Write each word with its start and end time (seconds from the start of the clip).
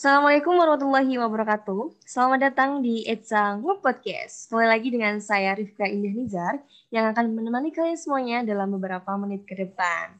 Assalamualaikum 0.00 0.56
warahmatullahi 0.56 1.12
wabarakatuh. 1.20 2.08
Selamat 2.08 2.48
datang 2.48 2.80
di 2.80 3.04
Etsa 3.04 3.60
Podcast. 3.60 4.48
Kembali 4.48 4.72
lagi 4.72 4.88
dengan 4.88 5.20
saya 5.20 5.52
Rifka 5.52 5.84
Indah 5.84 6.16
Nizar 6.16 6.54
yang 6.88 7.12
akan 7.12 7.36
menemani 7.36 7.68
kalian 7.68 8.00
semuanya 8.00 8.40
dalam 8.40 8.72
beberapa 8.72 9.12
menit 9.20 9.44
ke 9.44 9.52
depan. 9.52 10.16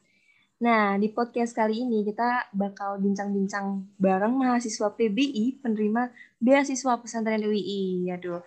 Nah, 0.61 1.01
di 1.01 1.09
podcast 1.09 1.57
kali 1.57 1.81
ini 1.81 2.05
kita 2.05 2.53
bakal 2.53 3.01
bincang-bincang 3.01 3.89
bareng 3.97 4.37
mahasiswa 4.37 4.93
PBI 4.93 5.65
penerima 5.65 6.13
beasiswa 6.37 7.01
pesantren 7.01 7.41
UII. 7.41 8.05
Aduh, 8.13 8.45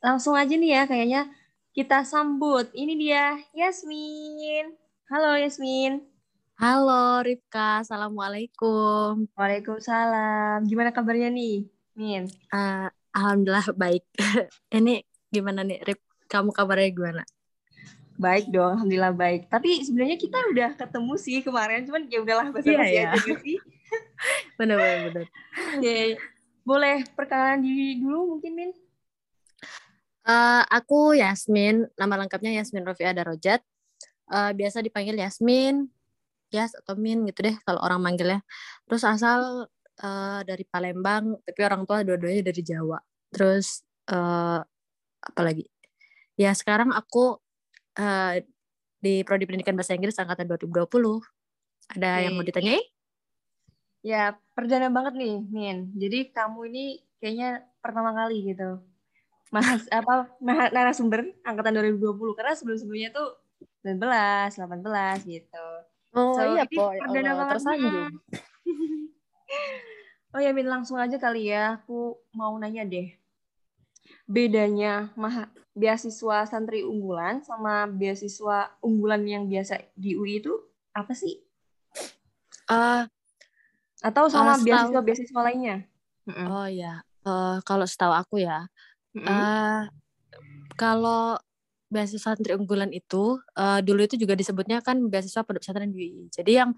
langsung 0.00 0.32
aja 0.32 0.56
nih 0.56 0.80
ya 0.80 0.82
kayaknya 0.88 1.28
kita 1.76 2.08
sambut. 2.08 2.72
Ini 2.72 2.96
dia 2.96 3.36
Yasmin. 3.52 4.72
Halo 5.12 5.36
Yasmin. 5.36 6.13
Halo 6.54 7.18
Rifka, 7.26 7.82
Assalamualaikum. 7.82 9.26
Waalaikumsalam. 9.34 10.62
Gimana 10.70 10.94
kabarnya 10.94 11.26
nih, 11.26 11.66
Min? 11.98 12.30
Uh, 12.46 12.86
Alhamdulillah 13.10 13.74
baik. 13.74 14.06
Ini 14.78 15.02
gimana 15.34 15.66
nih, 15.66 15.82
Rif? 15.82 15.98
Kamu 16.30 16.54
kabarnya 16.54 16.94
gimana? 16.94 17.22
Baik 18.14 18.54
dong, 18.54 18.78
Alhamdulillah 18.78 19.10
baik. 19.10 19.50
Tapi 19.50 19.82
sebenarnya 19.82 20.14
kita 20.14 20.38
udah 20.54 20.70
ketemu 20.78 21.14
sih 21.18 21.42
kemarin, 21.42 21.90
cuman 21.90 22.06
ya 22.06 22.22
udahlah 22.22 22.46
bahasa 22.54 22.70
yeah, 22.70 22.86
yeah. 22.86 23.18
aja 23.18 23.34
sih. 23.42 23.58
bener, 24.62 24.78
bener, 24.78 24.98
bener. 25.10 25.26
Oke, 25.74 25.98
boleh 26.62 27.02
perkenalan 27.18 27.66
diri 27.66 27.98
dulu 27.98 28.38
mungkin, 28.38 28.52
Min? 28.54 28.70
Uh, 30.22 30.62
aku 30.70 31.18
Yasmin, 31.18 31.90
nama 31.98 32.14
lengkapnya 32.14 32.62
Yasmin 32.62 32.86
Rofi 32.86 33.02
Adarojat. 33.02 33.58
Uh, 34.30 34.54
biasa 34.54 34.80
dipanggil 34.86 35.18
Yasmin, 35.18 35.90
Yas 36.54 36.78
atau 36.78 36.94
Min 36.94 37.26
gitu 37.26 37.50
deh 37.50 37.56
kalau 37.66 37.82
orang 37.82 37.98
manggilnya. 37.98 38.40
Terus 38.86 39.02
asal 39.02 39.66
uh, 39.98 40.40
dari 40.46 40.62
Palembang, 40.62 41.34
tapi 41.42 41.60
orang 41.66 41.82
tua 41.82 42.06
dua-duanya 42.06 42.46
dari 42.46 42.62
Jawa. 42.62 43.02
Terus 43.34 43.82
uh, 44.14 44.62
apa 45.24 45.40
lagi? 45.42 45.66
Ya 46.38 46.54
sekarang 46.54 46.94
aku 46.94 47.42
uh, 47.98 48.34
di 49.02 49.26
Prodi 49.26 49.44
Pendidikan 49.44 49.74
Bahasa 49.74 49.98
Inggris 49.98 50.16
angkatan 50.16 50.46
2020. 50.46 50.86
Ada 51.98 52.08
okay. 52.08 52.22
yang 52.24 52.32
mau 52.38 52.46
ditanyai? 52.46 52.82
Ya, 54.04 54.36
perdana 54.52 54.92
banget 54.92 55.16
nih, 55.16 55.36
Min. 55.48 55.78
Jadi 55.96 56.32
kamu 56.32 56.68
ini 56.72 56.84
kayaknya 57.20 57.64
pertama 57.80 58.12
kali 58.12 58.52
gitu. 58.52 58.80
Mas 59.52 59.84
apa 59.92 60.28
narasumber 60.44 61.24
angkatan 61.44 61.76
2020 61.96 62.36
karena 62.36 62.52
sebelum-sebelumnya 62.56 63.10
tuh 63.12 63.28
19, 63.84 64.00
18 64.00 65.24
gitu. 65.28 65.66
Oh 66.14 66.38
so, 66.38 66.42
iya, 66.54 66.64
po. 66.70 66.94
Perdana 66.94 67.32
oh, 67.34 67.48
tersanjung. 67.50 68.14
oh 70.34 70.40
ya, 70.40 70.50
Min, 70.54 70.70
langsung 70.70 70.96
aja 70.96 71.18
kali 71.18 71.50
ya. 71.50 71.82
Aku 71.82 72.22
mau 72.30 72.54
nanya 72.54 72.86
deh. 72.86 73.10
Bedanya 74.30 75.10
mah 75.18 75.50
beasiswa 75.74 76.46
santri 76.46 76.86
unggulan 76.86 77.42
sama 77.42 77.90
beasiswa 77.90 78.78
unggulan 78.78 79.26
yang 79.26 79.44
biasa 79.50 79.90
di 79.98 80.14
UI 80.14 80.38
itu 80.38 80.54
apa 80.94 81.12
sih? 81.18 81.42
Uh, 82.70 83.04
Atau 83.98 84.30
sama 84.30 84.54
uh, 84.54 84.62
beasiswa-beasiswa 84.62 85.40
lainnya? 85.42 85.82
Oh 86.30 86.70
ya, 86.70 87.02
uh, 87.26 87.58
kalau 87.66 87.84
setahu 87.84 88.14
aku 88.14 88.40
ya, 88.40 88.64
mm 89.12 89.20
-hmm. 89.20 89.28
uh, 89.28 89.82
kalau 90.78 91.36
beasiswa 91.92 92.34
santri 92.34 92.56
unggulan 92.56 92.90
itu 92.90 93.38
uh, 93.56 93.80
dulu 93.84 94.04
itu 94.04 94.16
juga 94.18 94.34
disebutnya 94.34 94.82
kan 94.82 94.98
beasiswa 95.08 95.46
pondok 95.46 95.62
pesantren 95.62 95.92
UI. 95.92 96.26
Jadi 96.32 96.52
yang 96.58 96.70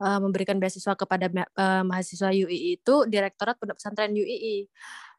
uh, 0.00 0.18
memberikan 0.22 0.56
beasiswa 0.62 0.94
kepada 0.96 1.28
uh, 1.32 1.82
mahasiswa 1.84 2.30
UI 2.32 2.78
itu 2.80 2.94
Direktorat 3.10 3.58
Pondok 3.60 3.76
Pesantren 3.76 4.14
UI. 4.16 4.66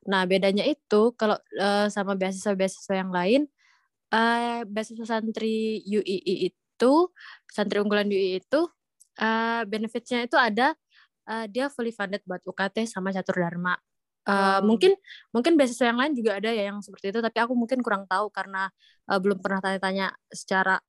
Nah, 0.09 0.27
bedanya 0.27 0.67
itu 0.67 1.15
kalau 1.15 1.39
uh, 1.59 1.87
sama 1.87 2.15
beasiswa-beasiswa 2.19 2.93
yang 2.95 3.11
lain 3.13 3.47
uh, 4.11 4.61
beasiswa 4.67 5.05
santri 5.19 5.81
UI 5.87 6.51
itu 6.51 6.93
santri 7.47 7.77
unggulan 7.79 8.07
UI 8.11 8.43
itu 8.43 8.67
uh, 9.19 9.61
benefitsnya 9.63 10.27
itu 10.27 10.35
ada 10.35 10.75
uh, 11.27 11.45
dia 11.47 11.71
fully 11.71 11.95
funded 11.95 12.21
buat 12.27 12.43
UKT 12.43 12.85
sama 12.89 13.15
catur 13.15 13.41
dharma 13.41 13.77
Uh, 14.23 14.63
mungkin 14.63 14.95
mungkin 15.35 15.59
beasiswa 15.59 15.91
yang 15.91 15.99
lain 15.99 16.15
juga 16.15 16.39
ada 16.39 16.47
ya 16.47 16.71
yang 16.71 16.79
seperti 16.79 17.11
itu 17.11 17.19
tapi 17.19 17.43
aku 17.43 17.59
mungkin 17.59 17.83
kurang 17.83 18.07
tahu 18.07 18.31
karena 18.31 18.71
uh, 19.11 19.19
belum 19.19 19.43
pernah 19.43 19.59
tanya-tanya 19.59 20.15
secara 20.31 20.79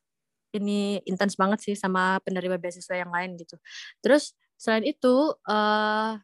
ini 0.54 1.02
intens 1.02 1.34
banget 1.34 1.58
sih 1.66 1.74
sama 1.74 2.22
penerima 2.22 2.62
beasiswa 2.62 2.94
yang 2.94 3.10
lain 3.10 3.34
gitu. 3.34 3.58
Terus 3.98 4.38
selain 4.54 4.86
itu 4.86 5.34
uh, 5.50 6.14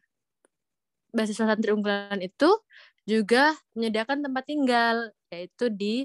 beasiswa 1.11 1.51
santri 1.51 1.75
unggulan 1.75 2.19
itu 2.23 2.49
juga 3.03 3.51
menyediakan 3.75 4.23
tempat 4.23 4.43
tinggal 4.47 5.11
yaitu 5.31 5.67
di 5.67 5.95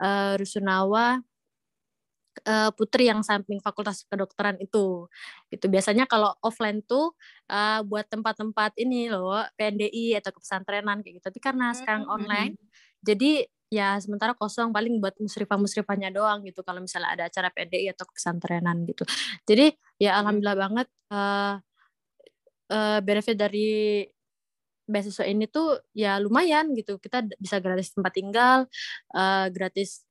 uh, 0.00 0.40
Rusunawa 0.40 1.20
uh, 2.46 2.70
putri 2.72 3.10
yang 3.10 3.20
samping 3.26 3.58
fakultas 3.58 4.06
kedokteran 4.06 4.56
itu. 4.62 5.10
Itu 5.50 5.66
biasanya 5.66 6.06
kalau 6.06 6.32
offline 6.40 6.80
tuh 6.86 7.12
uh, 7.50 7.82
buat 7.82 8.06
tempat-tempat 8.06 8.78
ini 8.80 9.10
loh 9.10 9.42
PNDI 9.58 10.16
atau 10.22 10.32
pesantrenan 10.38 11.02
kayak 11.02 11.20
gitu. 11.20 11.26
Tapi 11.28 11.38
karena 11.42 11.74
sekarang 11.74 12.06
hmm, 12.06 12.10
hmm, 12.10 12.18
online 12.22 12.54
hmm. 12.54 12.68
jadi 13.02 13.32
ya 13.66 13.98
sementara 13.98 14.30
kosong 14.38 14.70
paling 14.70 15.02
buat 15.02 15.18
musrifah 15.18 15.58
musrifahnya 15.58 16.14
doang 16.14 16.46
gitu. 16.46 16.62
Kalau 16.62 16.78
misalnya 16.78 17.18
ada 17.18 17.24
acara 17.26 17.50
PNDI 17.50 17.90
atau 17.92 18.06
pesantrenan 18.06 18.86
gitu. 18.86 19.02
Jadi 19.42 19.74
ya 19.98 20.22
alhamdulillah 20.22 20.58
banget 20.58 20.88
uh, 21.10 21.58
uh, 22.70 22.98
benefit 23.02 23.34
dari 23.34 24.06
beasiswa 24.86 25.26
ini 25.26 25.50
tuh 25.50 25.82
ya 25.98 26.22
lumayan 26.22 26.70
gitu. 26.78 27.02
Kita 27.02 27.26
bisa 27.42 27.58
gratis 27.58 27.90
tempat 27.90 28.12
tinggal 28.14 28.58
uh, 29.18 29.46
gratis 29.50 30.05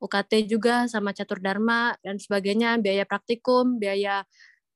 UKT 0.00 0.48
juga 0.48 0.88
sama 0.88 1.12
catur 1.12 1.38
dharma 1.38 1.92
dan 2.00 2.16
sebagainya, 2.16 2.80
biaya 2.80 3.04
praktikum, 3.04 3.76
biaya 3.76 4.24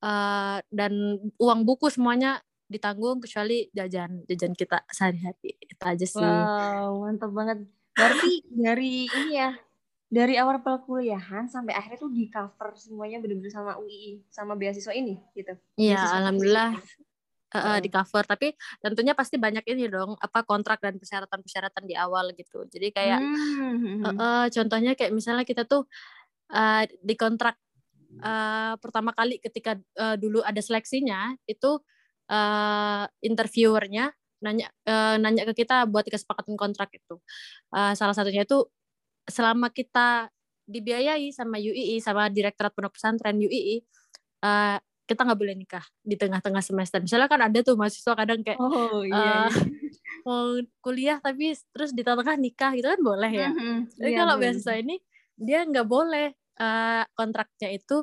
uh, 0.05 0.61
dan 0.69 0.93
uang 1.41 1.65
buku 1.65 1.89
semuanya 1.89 2.39
ditanggung 2.65 3.21
kecuali 3.21 3.69
jajan 3.73 4.25
jajan 4.25 4.53
kita 4.57 4.81
sehari-hari 4.89 5.57
itu 5.57 5.83
aja 5.85 6.05
sih. 6.05 6.21
Wow, 6.21 7.05
mantap 7.05 7.33
banget. 7.33 7.57
Berarti 7.97 8.31
dari 8.53 9.05
ini 9.05 9.33
ya, 9.33 9.53
dari 10.09 10.37
awal 10.37 10.61
perkuliahan 10.61 11.49
sampai 11.49 11.73
akhirnya 11.73 12.05
tuh 12.05 12.13
di 12.13 12.29
cover 12.29 12.77
semuanya 12.77 13.17
benar-benar 13.21 13.53
sama 13.53 13.73
UI 13.81 14.21
sama 14.29 14.53
beasiswa 14.53 14.93
ini 14.93 15.17
gitu. 15.33 15.53
Iya, 15.77 16.01
alhamdulillah 16.21 16.77
uh, 17.55 17.79
di 17.79 17.89
cover. 17.89 18.23
Tapi 18.27 18.51
tentunya 18.83 19.13
pasti 19.15 19.39
banyak 19.39 19.63
ini 19.71 19.87
dong 19.87 20.19
apa 20.19 20.43
kontrak 20.43 20.83
dan 20.83 20.99
persyaratan-persyaratan 20.99 21.83
di 21.87 21.95
awal 21.95 22.35
gitu. 22.35 22.67
Jadi 22.67 22.91
kayak 22.91 23.19
hmm. 23.21 24.03
uh, 24.03 24.09
uh, 24.15 24.45
contohnya 24.51 24.93
kayak 24.93 25.11
misalnya 25.15 25.47
kita 25.47 25.63
tuh 25.63 25.87
uh, 26.51 26.83
di 26.87 27.15
kontrak 27.15 27.55
uh, 28.21 28.75
pertama 28.79 29.15
kali 29.15 29.39
ketika 29.39 29.79
uh, 29.97 30.15
dulu 30.19 30.43
ada 30.43 30.59
seleksinya 30.59 31.35
itu 31.47 31.79
uh, 32.29 33.05
interviewernya 33.23 34.13
nanya 34.43 34.67
uh, 34.85 35.17
nanya 35.17 35.47
ke 35.49 35.65
kita 35.65 35.87
buat 35.89 36.05
kesepakatan 36.05 36.53
kontrak 36.59 36.91
itu. 36.93 37.17
Uh, 37.73 37.95
salah 37.97 38.13
satunya 38.13 38.45
itu 38.45 38.67
selama 39.25 39.73
kita 39.73 40.29
dibiayai 40.65 41.29
sama 41.33 41.61
UII 41.61 42.01
sama 42.01 42.29
Direktorat 42.29 42.73
Pondok 42.73 42.97
Pesantren 42.97 43.37
UII 43.37 43.81
uh, 44.45 44.77
kita 45.05 45.21
nggak 45.21 45.39
boleh 45.39 45.55
nikah 45.55 45.85
di 46.01 46.17
tengah-tengah 46.17 46.63
semester. 46.65 46.97
Misalnya 46.97 47.29
kan 47.29 47.41
ada 47.45 47.59
tuh 47.61 47.77
mahasiswa 47.77 48.13
kadang 48.17 48.41
kayak 48.41 48.57
oh, 48.57 49.05
iya, 49.05 49.45
uh, 49.45 49.49
mau 50.27 50.57
kuliah 50.81 51.21
tapi 51.21 51.53
terus 51.69 51.93
di 51.93 52.01
tengah-tengah 52.01 52.37
nikah 52.41 52.73
gitu 52.73 52.89
kan 52.89 53.01
boleh 53.01 53.31
ya. 53.31 53.49
Mm-hmm. 53.53 53.77
Tapi 54.01 54.09
iya, 54.09 54.17
kalau 54.17 54.33
beasiswa 54.41 54.75
ini 54.81 54.95
dia 55.37 55.61
nggak 55.61 55.85
boleh 55.85 56.33
uh, 56.57 57.03
kontraknya 57.13 57.69
itu 57.77 58.01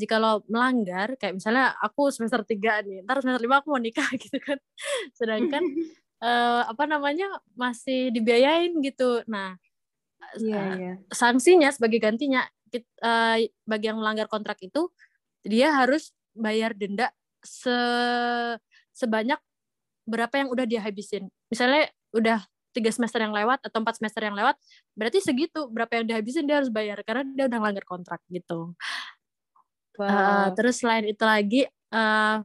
jika 0.00 0.16
lo 0.16 0.46
melanggar 0.48 1.20
kayak 1.20 1.36
misalnya 1.36 1.76
aku 1.84 2.08
semester 2.08 2.40
tiga 2.48 2.80
nih, 2.80 3.04
ntar 3.04 3.20
semester 3.20 3.44
lima 3.44 3.60
aku 3.60 3.68
mau 3.76 3.82
nikah 3.82 4.08
gitu 4.22 4.40
kan. 4.40 4.56
Sedangkan 5.12 5.62
uh, 6.24 6.64
apa 6.72 6.84
namanya 6.88 7.28
masih 7.52 8.08
dibiayain 8.08 8.72
gitu. 8.80 9.20
Nah, 9.28 9.60
yeah, 10.40 10.56
uh, 10.56 10.74
yeah. 10.80 10.96
sanksinya 11.12 11.68
sebagai 11.68 12.00
gantinya 12.00 12.48
uh, 13.04 13.36
bagi 13.68 13.86
yang 13.92 14.00
melanggar 14.00 14.32
kontrak 14.32 14.56
itu 14.64 14.88
dia 15.46 15.72
harus 15.72 16.12
bayar 16.38 16.72
denda 16.78 17.10
se 17.42 17.74
sebanyak 18.94 19.38
berapa 20.08 20.34
yang 20.40 20.48
udah 20.48 20.64
dia 20.64 20.80
habisin. 20.80 21.28
Misalnya 21.52 21.90
udah 22.16 22.40
tiga 22.72 22.90
semester 22.94 23.20
yang 23.20 23.34
lewat 23.34 23.64
atau 23.66 23.82
empat 23.82 24.00
semester 24.00 24.22
yang 24.24 24.36
lewat, 24.38 24.56
berarti 24.94 25.18
segitu 25.20 25.66
berapa 25.68 26.00
yang 26.00 26.06
dihabisin 26.08 26.46
dia 26.46 26.62
harus 26.62 26.70
bayar 26.70 27.02
karena 27.02 27.26
dia 27.34 27.44
udah 27.50 27.58
melanggar 27.58 27.84
kontrak 27.84 28.20
gitu. 28.30 28.72
Wow. 29.98 30.06
Uh, 30.06 30.48
terus 30.54 30.78
selain 30.78 31.04
itu 31.10 31.24
lagi, 31.26 31.66
uh, 31.90 32.38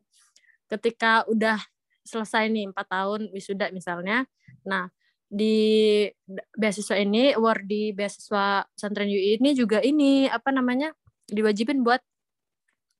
ketika 0.74 1.22
udah 1.30 1.62
selesai 2.02 2.50
nih 2.50 2.74
empat 2.74 2.88
tahun 2.90 3.30
wisuda 3.30 3.70
misalnya, 3.70 4.26
nah 4.66 4.90
di 5.34 6.06
beasiswa 6.54 6.94
ini 6.98 7.34
award 7.34 7.66
di 7.66 7.90
beasiswa 7.90 8.70
pesantren 8.70 9.10
UI 9.10 9.42
ini 9.42 9.58
juga 9.58 9.82
ini 9.82 10.30
apa 10.30 10.54
namanya 10.54 10.94
diwajibin 11.26 11.82
buat 11.82 12.06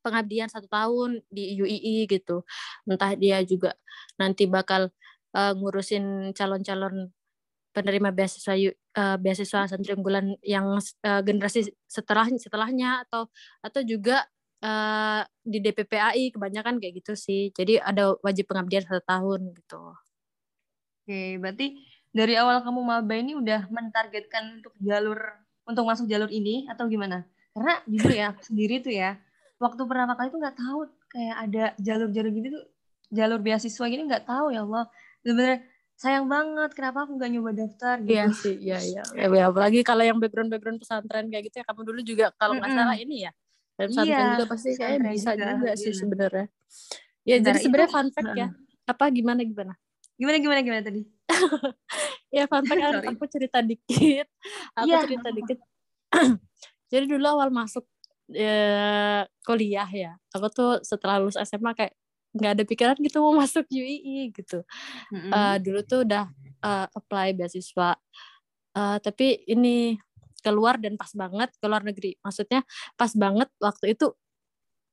pengabdian 0.04 0.52
satu 0.52 0.68
tahun 0.68 1.24
di 1.32 1.56
UII 1.58 2.06
gitu 2.12 2.44
entah 2.86 3.16
dia 3.16 3.40
juga 3.48 3.74
nanti 4.20 4.46
bakal 4.46 4.92
uh, 5.34 5.54
ngurusin 5.56 6.36
calon-calon 6.36 7.10
penerima 7.74 8.14
beasiswa 8.14 8.54
uh, 8.54 9.18
beasiswa 9.18 9.66
santri 9.66 9.98
unggulan 9.98 10.38
yang 10.46 10.78
uh, 10.78 11.22
generasi 11.26 11.74
setelah 11.90 12.30
setelahnya 12.30 13.02
atau 13.10 13.26
atau 13.66 13.82
juga 13.82 14.30
uh, 14.62 15.22
di 15.42 15.58
DPPAI 15.60 16.32
kebanyakan 16.32 16.78
kayak 16.78 17.04
gitu 17.04 17.14
sih. 17.18 17.50
Jadi 17.52 17.82
ada 17.82 18.14
wajib 18.22 18.46
pengabdian 18.48 18.86
satu 18.86 19.02
tahun 19.04 19.58
gitu. 19.58 19.82
Oke, 21.04 21.42
berarti 21.42 21.82
dari 22.14 22.38
awal 22.40 22.64
kamu 22.64 22.80
maba 22.80 23.16
ini 23.18 23.36
udah 23.36 23.68
mentargetkan 23.68 24.62
untuk 24.62 24.74
jalur 24.80 25.20
untuk 25.68 25.84
masuk 25.84 26.06
jalur 26.08 26.30
ini 26.32 26.70
atau 26.72 26.88
gimana? 26.88 27.28
Karena 27.52 27.82
jujur 27.90 28.14
ya 28.14 28.28
sendiri 28.40 28.80
tuh 28.80 28.94
ya, 28.94 29.20
waktu 29.64 29.82
pertama 29.88 30.14
kali 30.20 30.28
tuh 30.28 30.40
nggak 30.44 30.58
tahu 30.60 30.80
kayak 31.08 31.36
ada 31.40 31.64
jalur-jalur 31.80 32.32
gitu 32.36 32.48
tuh 32.52 32.66
jalur 33.14 33.40
beasiswa 33.40 33.86
gini 33.88 34.04
nggak 34.10 34.28
tahu 34.28 34.52
ya 34.52 34.68
Allah. 34.68 34.92
Sebenarnya 35.24 35.58
sayang 35.96 36.28
banget 36.28 36.72
kenapa 36.76 37.08
aku 37.08 37.16
nggak 37.16 37.32
nyoba 37.32 37.52
daftar 37.56 37.96
gitu. 38.04 38.12
Iya 38.12 38.26
sih, 38.36 38.56
iya 38.60 38.80
iya. 38.84 39.04
Ya, 39.16 39.28
ya, 39.32 39.44
apalagi 39.48 39.80
kalau 39.88 40.04
yang 40.04 40.20
background-background 40.20 40.84
pesantren 40.84 41.32
kayak 41.32 41.48
gitu 41.48 41.64
ya 41.64 41.66
kamu 41.70 41.82
dulu 41.88 42.00
juga 42.04 42.26
kalau 42.36 42.60
nggak 42.60 42.68
mm 42.68 42.76
-hmm. 42.76 42.88
salah 42.90 42.98
ini 43.00 43.16
ya. 43.24 43.32
Dan 43.74 43.86
pesantren 43.90 44.12
iya, 44.20 44.32
juga 44.36 44.46
pasti 44.52 44.70
kayak 44.76 44.98
bisa 45.08 45.32
juga, 45.34 45.52
juga 45.56 45.72
sih 45.80 45.92
iya. 45.94 46.00
sebenarnya. 46.04 46.46
Ya 47.24 47.36
Bentar, 47.40 47.48
jadi 47.48 47.60
sebenarnya 47.64 47.92
fun 47.94 48.08
fact 48.12 48.32
ya. 48.36 48.48
Apa 48.84 49.04
gimana 49.16 49.42
gimana? 49.48 49.74
Gimana 50.20 50.38
gimana 50.44 50.60
gimana 50.60 50.82
tadi? 50.84 51.02
ya 52.36 52.44
fun 52.52 52.64
fact 52.68 52.82
aku 53.16 53.24
cerita 53.32 53.60
dikit. 53.64 54.28
Aku 54.76 54.92
yeah. 54.92 55.02
cerita 55.08 55.30
dikit. 55.32 55.60
jadi 56.92 57.06
dulu 57.08 57.26
awal 57.26 57.50
masuk 57.50 57.88
ya, 58.30 59.26
kuliah 59.44 59.90
ya. 59.90 60.12
Aku 60.36 60.48
tuh 60.54 60.80
setelah 60.86 61.20
lulus 61.20 61.40
SMA 61.42 61.76
kayak 61.76 61.94
nggak 62.34 62.52
ada 62.58 62.64
pikiran 62.66 62.98
gitu 62.98 63.22
mau 63.22 63.34
masuk 63.44 63.66
UII 63.70 64.34
gitu. 64.34 64.66
Mm-hmm. 65.14 65.32
Uh, 65.32 65.58
dulu 65.62 65.80
tuh 65.86 66.00
udah 66.06 66.30
uh, 66.66 66.88
apply 66.94 67.38
beasiswa, 67.38 67.98
uh, 68.78 68.98
tapi 69.00 69.46
ini 69.48 69.98
keluar 70.44 70.76
dan 70.76 71.00
pas 71.00 71.10
banget 71.16 71.50
ke 71.56 71.66
luar 71.70 71.86
negeri. 71.86 72.20
Maksudnya 72.20 72.66
pas 73.00 73.12
banget 73.16 73.48
waktu 73.62 73.96
itu 73.96 74.12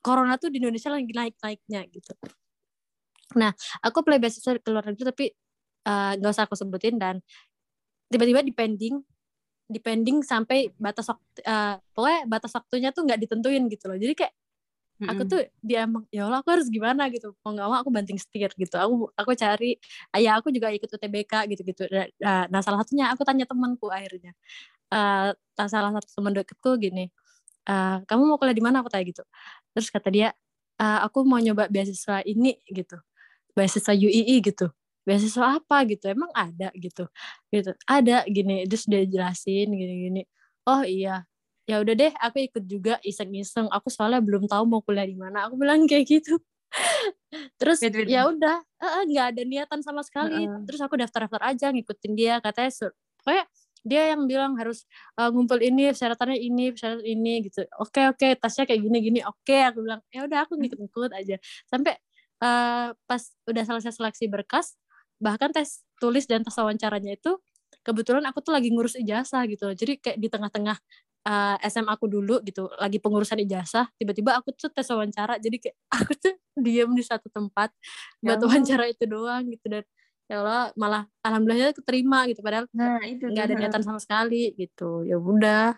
corona 0.00 0.38
tuh 0.38 0.48
di 0.52 0.62
Indonesia 0.62 0.88
lagi 0.92 1.10
naik-naiknya 1.10 1.80
gitu. 1.90 2.12
Nah, 3.36 3.54
aku 3.82 4.02
apply 4.02 4.18
beasiswa 4.18 4.58
ke 4.58 4.70
luar 4.70 4.84
negeri 4.90 5.04
tapi 5.06 5.26
nggak 5.80 6.28
uh, 6.28 6.34
usah 6.34 6.44
aku 6.44 6.54
sebutin 6.60 7.00
dan 7.00 7.24
tiba-tiba 8.12 8.44
dipending 8.44 9.00
dipending 9.70 10.26
sampai 10.26 10.74
batas 10.76 11.06
waktu 11.06 11.40
uh, 11.46 11.78
pokoknya 11.94 12.20
batas 12.26 12.52
waktunya 12.58 12.90
tuh 12.90 13.06
nggak 13.06 13.20
ditentuin 13.22 13.62
gitu 13.70 13.84
loh. 13.86 13.96
Jadi 13.96 14.14
kayak 14.18 14.34
aku 15.00 15.22
tuh 15.24 15.40
dia 15.64 15.88
emang 15.88 16.04
ya 16.12 16.28
Allah 16.28 16.44
aku 16.44 16.50
harus 16.52 16.68
gimana 16.68 17.08
gitu. 17.08 17.32
Mau 17.46 17.54
nggak 17.54 17.68
mau 17.70 17.78
aku 17.80 17.90
banting 17.94 18.18
setir 18.18 18.50
gitu. 18.58 18.76
Aku 18.76 19.08
aku 19.14 19.32
cari 19.38 19.78
ayah 20.18 20.36
aku 20.42 20.50
juga 20.52 20.68
ikut 20.74 20.90
UTBK 20.90 21.32
gitu 21.54 21.62
gitu 21.64 21.82
nah 22.52 22.60
salah 22.60 22.82
satunya 22.84 23.08
aku 23.14 23.22
tanya 23.24 23.46
temanku 23.48 23.88
akhirnya 23.88 24.36
uh, 24.92 25.32
salah 25.56 25.90
satu 25.96 26.08
teman 26.20 26.32
deketku 26.36 26.76
gini 26.76 27.08
uh, 27.70 28.02
kamu 28.04 28.22
mau 28.28 28.36
kuliah 28.36 28.56
di 28.56 28.64
mana? 28.64 28.82
Aku 28.82 28.90
tanya 28.92 29.06
gitu. 29.06 29.22
Terus 29.72 29.88
kata 29.88 30.08
dia 30.12 30.28
uh, 30.82 30.98
aku 31.06 31.24
mau 31.24 31.38
nyoba 31.40 31.70
beasiswa 31.72 32.20
ini 32.26 32.58
gitu. 32.68 32.98
Beasiswa 33.56 33.92
UII 33.94 34.36
gitu 34.44 34.70
beasiswa 35.06 35.58
apa 35.60 35.84
gitu 35.88 36.10
emang 36.12 36.30
ada 36.36 36.70
gitu. 36.76 37.08
Gitu 37.52 37.72
ada 37.88 38.22
gini 38.28 38.64
terus 38.68 38.84
dia 38.86 39.02
jelasin 39.04 39.68
gini 39.72 39.94
gini. 40.10 40.22
Oh 40.68 40.84
iya 40.84 41.24
ya 41.70 41.78
udah 41.78 41.94
deh 41.94 42.12
aku 42.18 42.36
ikut 42.50 42.64
juga 42.66 42.98
iseng-iseng. 43.06 43.70
Aku 43.70 43.88
soalnya 43.94 44.18
belum 44.18 44.50
tahu 44.50 44.66
mau 44.66 44.82
kuliah 44.82 45.06
di 45.06 45.14
mana. 45.14 45.46
Aku 45.46 45.54
bilang 45.54 45.86
kayak 45.86 46.06
gitu. 46.10 46.34
Terus 47.60 47.78
ya 48.10 48.26
udah 48.26 48.58
nggak 49.06 49.26
uh, 49.26 49.30
ada 49.30 49.42
niatan 49.46 49.80
sama 49.86 50.02
sekali. 50.02 50.46
Uh 50.46 50.58
-uh. 50.58 50.62
terus 50.66 50.80
aku 50.82 50.98
daftar-daftar 50.98 51.54
aja 51.54 51.70
ngikutin 51.70 52.12
dia. 52.18 52.34
Katanya 52.42 52.70
kayak 53.22 53.46
dia 53.80 54.12
yang 54.12 54.28
bilang 54.28 54.58
harus 54.60 54.84
uh, 55.16 55.32
ngumpul 55.32 55.56
ini 55.56 55.90
persyaratannya 55.94 56.36
ini 56.36 56.74
persyaratan 56.74 57.06
ini 57.06 57.48
gitu. 57.48 57.64
Oke 57.80 58.02
okay, 58.02 58.04
oke 58.10 58.18
okay, 58.18 58.30
tasnya 58.38 58.64
kayak 58.66 58.80
gini 58.82 58.98
gini. 59.02 59.20
Oke 59.24 59.50
okay. 59.50 59.60
aku 59.66 59.82
bilang 59.82 60.00
ya 60.10 60.26
udah 60.26 60.38
aku 60.46 60.58
ngikut-ngikut 60.58 61.12
aja. 61.16 61.36
Sampai 61.70 61.96
uh, 62.42 62.92
pas 63.06 63.22
udah 63.46 63.62
selesai 63.66 63.94
seleksi 63.94 64.26
berkas 64.26 64.74
bahkan 65.20 65.52
tes 65.52 65.84
tulis 66.00 66.24
dan 66.24 66.40
tes 66.42 66.56
wawancaranya 66.56 67.14
itu 67.14 67.36
kebetulan 67.84 68.24
aku 68.26 68.40
tuh 68.44 68.52
lagi 68.56 68.72
ngurus 68.72 68.96
ijazah 68.98 69.44
gitu. 69.46 69.72
Jadi 69.72 70.00
kayak 70.00 70.18
di 70.18 70.28
tengah-tengah 70.28 70.76
uh, 71.28 71.56
eh, 71.60 71.68
SMA 71.68 71.92
aku 71.92 72.08
dulu 72.08 72.40
gitu 72.44 72.68
lagi 72.80 72.98
pengurusan 73.00 73.40
ijazah 73.44 73.88
tiba-tiba 73.96 74.36
aku 74.40 74.52
tuh 74.56 74.72
tes 74.72 74.88
wawancara. 74.88 75.36
Jadi 75.40 75.56
kayak 75.60 75.76
aku 75.96 76.12
tuh 76.16 76.34
diem 76.56 76.90
di 76.92 77.04
satu 77.04 77.28
tempat 77.28 77.72
ya 78.24 78.34
buat 78.34 78.40
wawancara 78.48 78.88
itu 78.88 79.04
doang 79.04 79.48
gitu. 79.48 79.66
Dan 79.68 79.84
ya 80.30 80.40
Allah 80.40 80.64
malah 80.76 81.02
alhamdulillah 81.24 81.76
keterima 81.76 82.28
gitu. 82.28 82.40
Padahal 82.40 82.66
nah, 82.72 83.00
itu 83.04 83.28
nggak 83.28 83.44
ada 83.50 83.54
niatan 83.56 83.82
sama 83.84 84.00
sekali 84.00 84.52
gitu. 84.56 85.04
Ya 85.04 85.16
udah. 85.20 85.76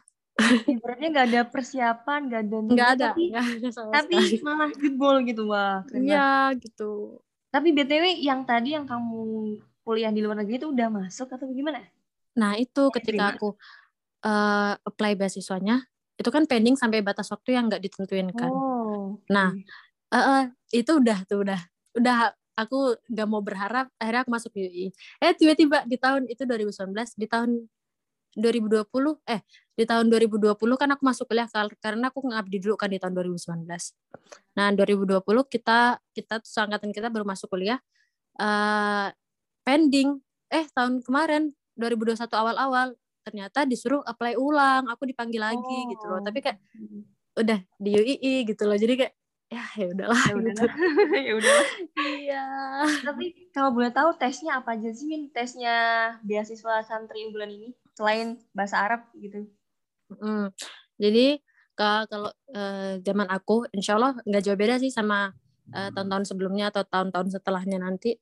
Ibaratnya 0.64 1.08
nggak 1.12 1.26
ada 1.28 1.42
persiapan, 1.44 2.20
nggak 2.32 2.40
ada 2.40 2.56
nggak 2.72 2.90
ada, 2.96 3.06
tapi, 3.12 3.24
gak 3.36 3.44
ada 3.52 3.68
sama 3.68 3.90
tapi 3.92 4.16
sekali. 4.16 4.36
malah 4.40 4.70
jebol 4.72 5.16
gitu. 5.28 5.42
Wah. 5.44 5.84
Iya 5.92 6.56
gitu. 6.56 7.20
Tapi 7.52 7.68
btw 7.76 8.24
yang 8.24 8.48
tadi 8.48 8.72
yang 8.72 8.88
kamu 8.88 9.20
kuliah 9.84 10.08
di 10.08 10.24
luar 10.24 10.40
negeri 10.40 10.56
itu 10.56 10.72
udah 10.72 10.88
masuk 10.88 11.28
atau 11.28 11.44
gimana? 11.52 11.84
Nah 12.32 12.56
itu 12.56 12.88
ketika 12.96 13.36
aku 13.36 13.52
uh, 14.24 14.72
apply 14.82 15.12
beasiswanya 15.20 15.84
itu 16.16 16.30
kan 16.32 16.48
pending 16.48 16.78
sampai 16.78 17.04
batas 17.04 17.28
waktu 17.28 17.58
yang 17.58 17.68
nggak 17.68 17.82
ditentuin 17.82 18.30
kan. 18.32 18.48
Oh. 18.52 19.18
Nah, 19.26 19.52
uh, 20.12 20.16
uh, 20.16 20.42
itu 20.70 21.02
udah 21.02 21.18
tuh 21.26 21.42
udah 21.42 21.60
udah 21.98 22.32
aku 22.56 22.96
nggak 23.10 23.28
mau 23.28 23.42
berharap 23.42 23.90
akhirnya 23.98 24.22
aku 24.24 24.32
masuk 24.32 24.52
UI. 24.54 24.92
Eh 25.18 25.32
tiba-tiba 25.34 25.84
di 25.84 25.96
tahun 25.98 26.28
itu 26.30 26.46
2019 26.46 26.94
di 27.18 27.26
tahun 27.26 27.50
2020 28.36 28.88
eh 29.28 29.40
di 29.72 29.84
tahun 29.88 30.12
2020 30.12 30.52
kan 30.56 30.88
aku 30.92 31.02
masuk 31.04 31.24
kuliah 31.32 31.48
karena 31.80 32.12
aku 32.12 32.20
ngabdi 32.28 32.60
dulu 32.60 32.76
kan 32.76 32.92
di 32.92 33.00
tahun 33.00 33.16
2019. 33.16 33.64
Nah, 34.56 34.68
2020 34.76 35.24
kita 35.48 35.96
kita 36.12 36.34
tuh 36.44 36.60
angkatan 36.60 36.92
kita 36.92 37.08
baru 37.08 37.24
masuk 37.24 37.48
kuliah 37.52 37.80
uh, 38.36 39.08
pending. 39.64 40.20
Eh 40.52 40.68
tahun 40.76 41.00
kemarin 41.00 41.52
2021 41.76 42.28
awal-awal 42.28 42.92
ternyata 43.24 43.64
disuruh 43.64 44.04
apply 44.04 44.36
ulang 44.36 44.90
aku 44.92 45.08
dipanggil 45.08 45.40
lagi 45.40 45.76
oh. 45.84 45.88
gitu 45.88 46.04
loh. 46.04 46.20
Tapi 46.20 46.38
kayak 46.44 46.58
udah 47.32 47.60
di 47.80 47.90
UII 47.96 48.34
gitu 48.44 48.68
loh. 48.68 48.76
Jadi 48.76 48.94
kayak 49.00 49.14
ya 49.52 49.64
ya 49.76 49.86
udahlah 49.92 50.20
ya 50.20 50.34
gitu. 50.36 50.64
ya 51.28 51.32
udahlah. 51.36 51.68
Iya. 51.96 52.44
Tapi 53.08 53.24
kalau 53.56 53.72
boleh 53.72 53.88
tahu 53.88 54.16
tesnya 54.20 54.60
apa 54.60 54.76
aja 54.76 54.92
sih 54.92 55.08
Min? 55.08 55.32
Tesnya 55.32 55.76
beasiswa 56.20 56.84
santri 56.84 57.24
unggulan 57.24 57.52
ini 57.52 57.72
selain 57.96 58.40
bahasa 58.56 58.80
Arab 58.80 59.02
gitu 59.18 59.48
hmm. 60.12 60.52
jadi 60.96 61.40
kalau 61.72 62.30
uh, 62.52 63.00
zaman 63.00 63.26
aku 63.32 63.66
insya 63.72 63.96
Allah 63.96 64.14
nggak 64.22 64.42
jauh 64.44 64.58
beda 64.60 64.76
sih 64.78 64.92
sama 64.92 65.32
uh, 65.72 65.90
tahun-tahun 65.90 66.28
sebelumnya 66.28 66.68
atau 66.68 66.84
tahun-tahun 66.84 67.32
setelahnya 67.32 67.80
nanti 67.80 68.20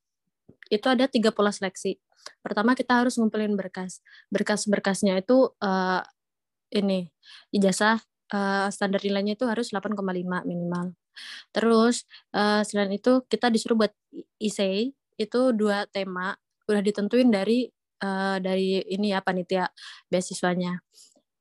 itu 0.71 0.87
ada 0.87 1.11
tiga 1.11 1.35
pola 1.35 1.51
seleksi 1.51 1.99
Pertama 2.41 2.77
kita 2.77 3.05
harus 3.05 3.17
ngumpulin 3.17 3.57
berkas. 3.57 4.01
Berkas-berkasnya 4.33 5.21
itu 5.21 5.53
uh, 5.61 6.03
ini 6.73 7.11
ijazah 7.53 8.01
uh, 8.33 8.69
standar 8.73 9.01
nilainya 9.03 9.37
itu 9.37 9.45
harus 9.49 9.73
8,5 9.73 9.97
minimal. 10.47 10.97
Terus 11.53 12.09
uh, 12.33 12.63
selain 12.65 12.93
itu 12.95 13.25
kita 13.29 13.53
disuruh 13.53 13.77
buat 13.87 13.93
essay 14.41 14.95
itu 15.21 15.41
dua 15.53 15.85
tema 15.91 16.33
udah 16.65 16.81
ditentuin 16.81 17.29
dari 17.29 17.69
uh, 18.03 18.37
dari 18.41 18.83
ini 18.89 19.13
ya 19.15 19.21
panitia 19.21 19.69
beasiswanya. 20.09 20.81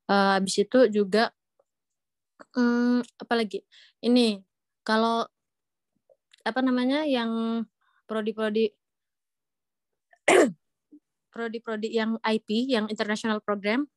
Uh, 0.09 0.39
habis 0.39 0.61
itu 0.61 0.89
juga 0.89 1.31
um, 2.55 3.01
apa 3.19 3.33
lagi? 3.35 3.63
Ini 4.03 4.41
kalau 4.83 5.27
apa 6.43 6.59
namanya 6.63 7.03
yang 7.05 7.63
prodi-prodi 8.09 8.73
prodi-prodi 11.33 11.89
yang 11.93 12.17
IP, 12.25 12.69
yang 12.69 12.89
international 12.89 13.39
program, 13.43 13.87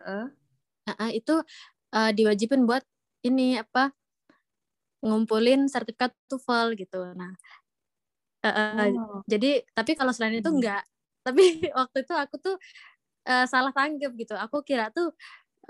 uh. 0.00 0.28
Uh, 0.90 1.12
itu 1.14 1.38
uh, 1.94 2.10
diwajibin 2.10 2.66
buat 2.66 2.82
ini 3.22 3.62
apa 3.62 3.94
ngumpulin 5.00 5.68
sertifikat 5.70 6.12
TOEFL 6.28 6.76
gitu. 6.76 7.00
Nah, 7.16 7.32
uh, 8.44 8.90
oh. 8.90 9.20
jadi 9.24 9.64
tapi 9.72 9.96
kalau 9.96 10.12
selain 10.12 10.40
itu 10.40 10.50
hmm. 10.50 10.58
enggak. 10.60 10.82
Tapi 11.26 11.42
waktu 11.78 11.98
itu 12.04 12.14
aku 12.16 12.36
tuh 12.40 12.56
uh, 13.28 13.46
salah 13.46 13.72
tanggap 13.74 14.12
gitu. 14.16 14.34
Aku 14.36 14.62
kira 14.64 14.88
tuh 14.94 15.12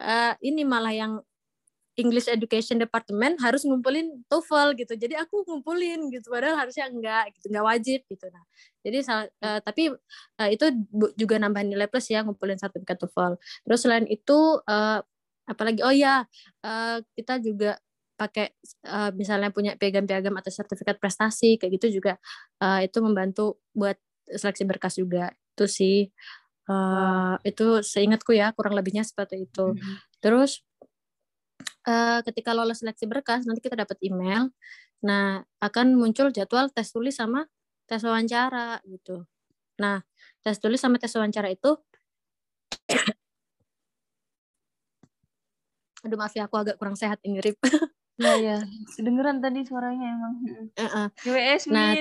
uh, 0.00 0.34
ini 0.44 0.62
malah 0.62 0.94
yang 0.94 1.12
English 1.98 2.30
Education 2.30 2.80
Department 2.80 3.36
harus 3.44 3.66
ngumpulin 3.66 4.24
TOEFL 4.30 4.72
gitu. 4.78 4.96
Jadi 4.96 5.18
aku 5.20 5.44
ngumpulin 5.44 6.08
gitu 6.08 6.32
padahal 6.32 6.56
harusnya 6.56 6.88
enggak 6.88 7.34
gitu, 7.36 7.52
enggak 7.52 7.66
wajib 7.66 8.00
gitu. 8.08 8.26
Nah, 8.32 8.44
jadi 8.80 8.98
uh, 9.04 9.60
tapi 9.60 9.92
uh, 10.40 10.48
itu 10.48 10.64
juga 11.20 11.36
nambah 11.36 11.60
nilai 11.66 11.86
plus 11.90 12.08
ya 12.08 12.24
ngumpulin 12.24 12.56
sertifikat 12.56 12.96
TOEFL. 13.04 13.36
Terus 13.68 13.80
selain 13.84 14.06
itu 14.08 14.38
uh, 14.64 15.04
apalagi 15.44 15.84
oh 15.84 15.92
ya, 15.92 16.24
uh, 16.64 17.04
kita 17.18 17.42
juga 17.42 17.76
pakai 18.16 18.52
uh, 18.84 19.10
misalnya 19.16 19.48
punya 19.48 19.72
piagam-piagam 19.80 20.36
atau 20.36 20.52
sertifikat 20.52 21.00
prestasi 21.00 21.56
kayak 21.56 21.80
gitu 21.80 22.00
juga 22.00 22.20
uh, 22.60 22.84
itu 22.84 23.00
membantu 23.00 23.56
buat 23.72 23.96
seleksi 24.36 24.64
berkas 24.66 24.98
juga. 24.98 25.30
Itu 25.54 25.66
sih. 25.66 26.10
Uh, 26.70 27.34
itu 27.42 27.82
seingatku 27.82 28.30
ya 28.30 28.54
kurang 28.54 28.78
lebihnya 28.78 29.02
seperti 29.02 29.50
itu. 29.50 29.74
Hmm. 29.74 29.98
terus 30.22 30.62
uh, 31.88 32.22
ketika 32.22 32.54
lolos 32.54 32.84
seleksi 32.84 33.10
berkas 33.10 33.42
nanti 33.48 33.64
kita 33.64 33.74
dapat 33.74 33.98
email. 34.04 34.52
Nah 35.02 35.42
akan 35.58 35.96
muncul 35.96 36.30
jadwal 36.30 36.70
tes 36.70 36.92
tulis 36.92 37.16
sama 37.16 37.48
tes 37.88 38.04
wawancara 38.04 38.78
gitu. 38.86 39.24
Nah 39.80 40.04
tes 40.44 40.60
tulis 40.60 40.78
sama 40.78 41.00
tes 41.00 41.10
wawancara 41.16 41.50
itu 41.50 41.74
aduh 46.04 46.16
maaf 46.16 46.32
ya 46.32 46.48
aku 46.48 46.56
agak 46.56 46.80
kurang 46.80 46.96
sehat 46.96 47.20
ini 47.24 47.40
Rip. 47.40 47.56
Ya 48.20 48.36
ya 48.36 48.56
kedengeran 49.00 49.40
tadi 49.40 49.64
suaranya 49.64 50.12
emang. 50.12 50.34
Uh 50.76 50.84
-uh. 50.84 51.06
GWS 51.24 51.72
nah, 51.72 51.96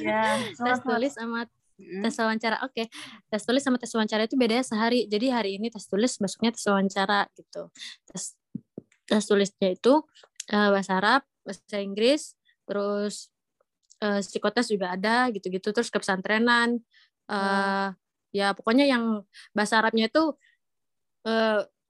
ya 0.00 0.40
tes 0.64 0.80
tulis 0.80 1.12
sama 1.12 1.44
tes 1.78 2.14
wawancara. 2.14 2.62
Oke 2.62 2.86
okay. 2.86 2.86
tes 3.28 3.42
tulis 3.42 3.62
sama 3.62 3.76
tes 3.76 3.90
wawancara 3.90 4.24
itu 4.24 4.38
bedanya 4.38 4.64
sehari. 4.64 5.10
Jadi 5.10 5.26
hari 5.30 5.50
ini 5.58 5.68
tes 5.68 5.84
tulis 5.90 6.14
besoknya 6.16 6.54
tes 6.54 6.64
wawancara 6.64 7.26
gitu. 7.34 7.68
Tes 8.06 8.38
tes 9.04 9.24
tulisnya 9.26 9.74
itu 9.74 10.00
uh, 10.54 10.68
bahasa 10.72 10.96
Arab 10.96 11.22
bahasa 11.44 11.76
Inggris 11.76 12.38
terus 12.64 13.28
uh, 14.00 14.22
psikotes 14.24 14.70
juga 14.70 14.94
ada 14.94 15.28
gitu-gitu. 15.34 15.74
Terus 15.74 15.90
kepesantrenan 15.92 16.80
uh, 17.28 17.36
hmm. 17.36 17.90
ya 18.32 18.54
pokoknya 18.56 18.88
yang 18.88 19.26
bahasa 19.52 19.82
Arabnya 19.82 20.08
itu 20.08 20.34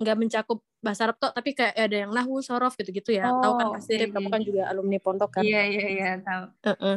nggak 0.00 0.16
uh, 0.16 0.20
mencakup 0.20 0.62
bahasa 0.84 1.08
Arab 1.08 1.16
tuh 1.16 1.32
tapi 1.32 1.56
kayak 1.56 1.72
ada 1.72 1.96
yang 2.04 2.12
nahu 2.12 2.44
sorof 2.44 2.76
gitu-gitu 2.76 3.16
ya. 3.16 3.32
Oh, 3.32 3.40
tahu 3.40 3.52
kan 3.56 3.66
pasti 3.80 3.96
okay, 3.96 4.12
kamu 4.12 4.28
kan 4.28 4.42
juga 4.44 4.62
alumni 4.68 4.98
pondok 5.00 5.40
kan? 5.40 5.42
Iya 5.42 5.62
iya 5.64 5.86
iya 5.88 6.10
tahu. 6.20 6.44
Uh 6.60 6.70
-uh. 6.76 6.96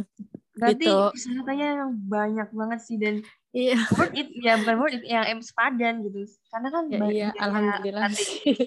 Berarti 0.57 0.85
gitu. 0.89 1.13
kesehatannya 1.13 1.67
yang 1.85 1.91
banyak 2.09 2.49
banget 2.51 2.79
sih 2.83 2.97
dan 2.97 3.21
Iya. 3.57 3.79
Worth 3.89 4.13
it 4.13 4.29
ya 4.37 4.53
bukan 4.61 4.75
worth 4.77 4.95
it 5.01 5.03
yang 5.07 5.25
em 5.25 5.41
sepadan 5.41 6.05
gitu. 6.05 6.29
Karena 6.53 6.67
kan 6.69 6.83
ya, 6.93 6.99
iya, 7.09 7.29
alhamdulillah. 7.41 8.11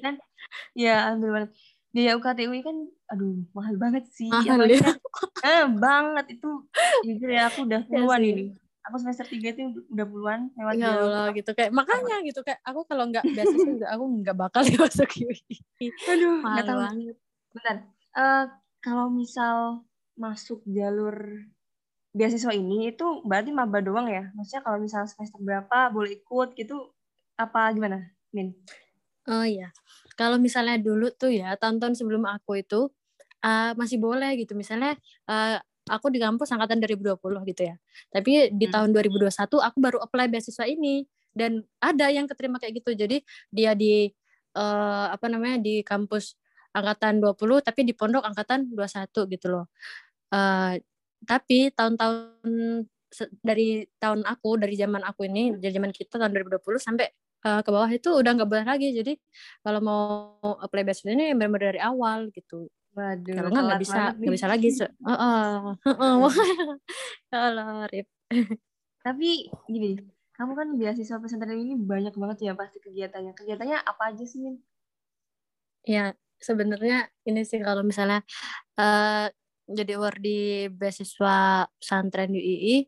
kan 0.02 0.14
ya 0.74 0.94
alhamdulillah. 1.06 1.50
Biaya 1.94 2.18
UKT 2.18 2.38
UI 2.50 2.60
kan 2.66 2.76
aduh 3.06 3.38
mahal 3.54 3.78
banget 3.78 4.10
sih. 4.10 4.26
Mahal 4.26 4.66
ya. 4.66 4.82
eh, 5.46 5.64
banget 5.78 6.26
itu 6.40 6.50
jujur 7.06 7.28
ya 7.30 7.46
aku 7.46 7.70
udah 7.70 7.80
puluhan 7.86 8.18
ya 8.18 8.30
ini 8.34 8.44
aku 8.90 8.96
semester 8.96 9.26
tiga 9.28 9.52
itu 9.52 9.84
udah 9.92 10.06
puluhan 10.08 10.40
lewat 10.56 10.74
ya 10.80 10.88
Allah 10.98 11.28
gitu 11.36 11.50
kayak 11.52 11.70
makanya 11.70 12.16
gitu 12.24 12.40
kayak 12.40 12.60
aku 12.64 12.80
kalau 12.88 13.04
nggak 13.06 13.22
beasiswa 13.22 13.70
juga 13.76 13.86
aku 13.92 14.04
nggak 14.20 14.36
bakal 14.36 14.62
masuk 14.82 15.10
UI 15.20 15.56
aduh 16.10 16.36
nggak 16.42 16.64
tahu 16.64 16.78
banget 16.80 17.16
bentar 17.54 17.76
uh, 18.16 18.44
kalau 18.80 19.06
misal 19.12 19.84
masuk 20.16 20.64
jalur 20.66 21.44
beasiswa 22.10 22.52
ini 22.54 22.90
itu 22.90 23.22
berarti 23.22 23.50
maba 23.54 23.78
doang 23.78 24.10
ya 24.10 24.30
maksudnya 24.34 24.62
kalau 24.66 24.78
misal 24.82 25.06
semester 25.06 25.38
berapa 25.38 25.94
boleh 25.94 26.18
ikut 26.18 26.58
gitu 26.58 26.90
apa 27.38 27.70
gimana 27.70 28.10
Min 28.34 28.54
oh 29.30 29.46
iya 29.46 29.70
kalau 30.18 30.36
misalnya 30.36 30.76
dulu 30.76 31.08
tuh 31.14 31.30
ya 31.32 31.54
tahun-tahun 31.56 31.96
sebelum 31.96 32.26
aku 32.26 32.60
itu 32.60 32.90
uh, 33.46 33.72
masih 33.78 33.96
boleh 34.02 34.36
gitu 34.36 34.58
misalnya 34.58 34.98
uh, 35.30 35.62
aku 35.90 36.12
di 36.12 36.22
kampus 36.22 36.54
angkatan 36.54 36.78
2020 36.78 37.18
gitu 37.50 37.62
ya. 37.66 37.74
Tapi 38.14 38.54
di 38.54 38.66
hmm. 38.70 38.72
tahun 38.72 38.88
2021 38.94 39.26
aku 39.58 39.76
baru 39.82 39.98
apply 39.98 40.30
beasiswa 40.30 40.64
ini 40.68 41.04
dan 41.34 41.66
ada 41.82 42.06
yang 42.10 42.30
keterima 42.30 42.62
kayak 42.62 42.82
gitu. 42.82 42.94
Jadi 42.94 43.26
dia 43.50 43.74
di 43.74 44.06
uh, 44.54 45.06
apa 45.10 45.26
namanya 45.26 45.58
di 45.58 45.82
kampus 45.82 46.38
angkatan 46.70 47.18
20 47.18 47.66
tapi 47.66 47.80
di 47.82 47.92
pondok 47.92 48.22
angkatan 48.22 48.70
21 48.70 49.34
gitu 49.34 49.46
loh. 49.50 49.66
Uh, 50.30 50.78
tapi 51.24 51.72
tahun-tahun 51.72 52.86
dari 53.42 53.84
tahun 53.98 54.22
aku 54.22 54.60
dari 54.62 54.74
zaman 54.78 55.02
aku 55.02 55.26
ini 55.26 55.58
dari 55.58 55.72
zaman 55.74 55.90
kita 55.90 56.16
tahun 56.16 56.30
2020 56.46 56.62
sampai 56.78 57.10
uh, 57.42 57.60
ke 57.60 57.70
bawah 57.74 57.90
itu 57.90 58.10
udah 58.14 58.30
nggak 58.38 58.48
boleh 58.48 58.66
lagi 58.66 58.94
jadi 58.94 59.18
kalau 59.66 59.80
mau 59.82 60.04
apply 60.62 60.86
beasiswa 60.86 61.10
ini 61.10 61.34
benar-benar 61.34 61.74
dari 61.74 61.80
awal 61.82 62.30
gitu 62.30 62.70
Waduh, 62.90 63.34
kalau 63.38 63.48
nggak 63.54 63.64
nggak 63.70 63.82
bisa 63.86 64.00
nggak 64.18 64.34
bisa 64.34 64.46
lagi. 64.50 64.68
Se 64.74 64.86
oh, 65.06 65.78
oh. 65.86 66.32
kalau 67.30 67.86
Rip. 67.86 68.06
Tapi 69.06 69.46
gini, 69.70 69.94
kamu 70.34 70.52
kan 70.58 70.68
beasiswa 70.74 71.22
pesantren 71.22 71.54
ini 71.54 71.78
banyak 71.78 72.12
banget 72.18 72.50
ya 72.50 72.52
pasti 72.58 72.82
kegiatannya. 72.82 73.32
Kegiatannya 73.38 73.78
apa 73.78 74.10
aja 74.10 74.24
sih, 74.26 74.42
Min? 74.42 74.58
Ya, 75.86 76.18
sebenarnya 76.42 77.08
ini 77.24 77.46
sih 77.46 77.62
kalau 77.62 77.86
misalnya 77.86 78.26
uh, 78.76 79.30
jadi 79.70 79.96
award 79.96 80.18
di 80.18 80.66
beasiswa 80.70 81.66
pesantren 81.78 82.34
UII 82.34 82.86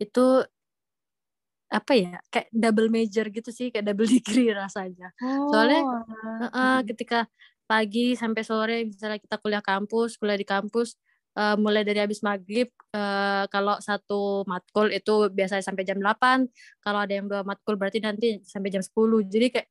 itu 0.00 0.26
apa 1.70 1.92
ya 1.94 2.18
kayak 2.34 2.50
double 2.50 2.90
major 2.90 3.30
gitu 3.30 3.50
sih 3.54 3.70
kayak 3.70 3.94
double 3.94 4.08
degree 4.18 4.50
rasanya 4.50 5.14
oh. 5.22 5.54
soalnya 5.54 5.82
uh, 5.86 6.46
uh, 6.50 6.78
ketika 6.82 7.30
pagi 7.70 8.18
sampai 8.18 8.42
sore 8.42 8.78
misalnya 8.90 9.22
kita 9.22 9.38
kuliah 9.38 9.62
kampus 9.62 10.18
kuliah 10.18 10.34
di 10.34 10.42
kampus 10.42 10.98
uh, 11.38 11.54
mulai 11.54 11.86
dari 11.86 12.02
habis 12.02 12.26
maghrib 12.26 12.66
uh, 12.90 13.46
kalau 13.46 13.78
satu 13.78 14.42
matkul 14.50 14.90
itu 14.90 15.30
biasanya 15.30 15.62
sampai 15.62 15.86
jam 15.86 16.02
8 16.02 16.82
kalau 16.82 16.98
ada 17.06 17.12
yang 17.14 17.30
dua 17.30 17.46
matkul 17.46 17.78
berarti 17.78 18.02
nanti 18.02 18.42
sampai 18.42 18.74
jam 18.74 18.82
10 18.82 19.30
jadi 19.30 19.46
kayak 19.54 19.68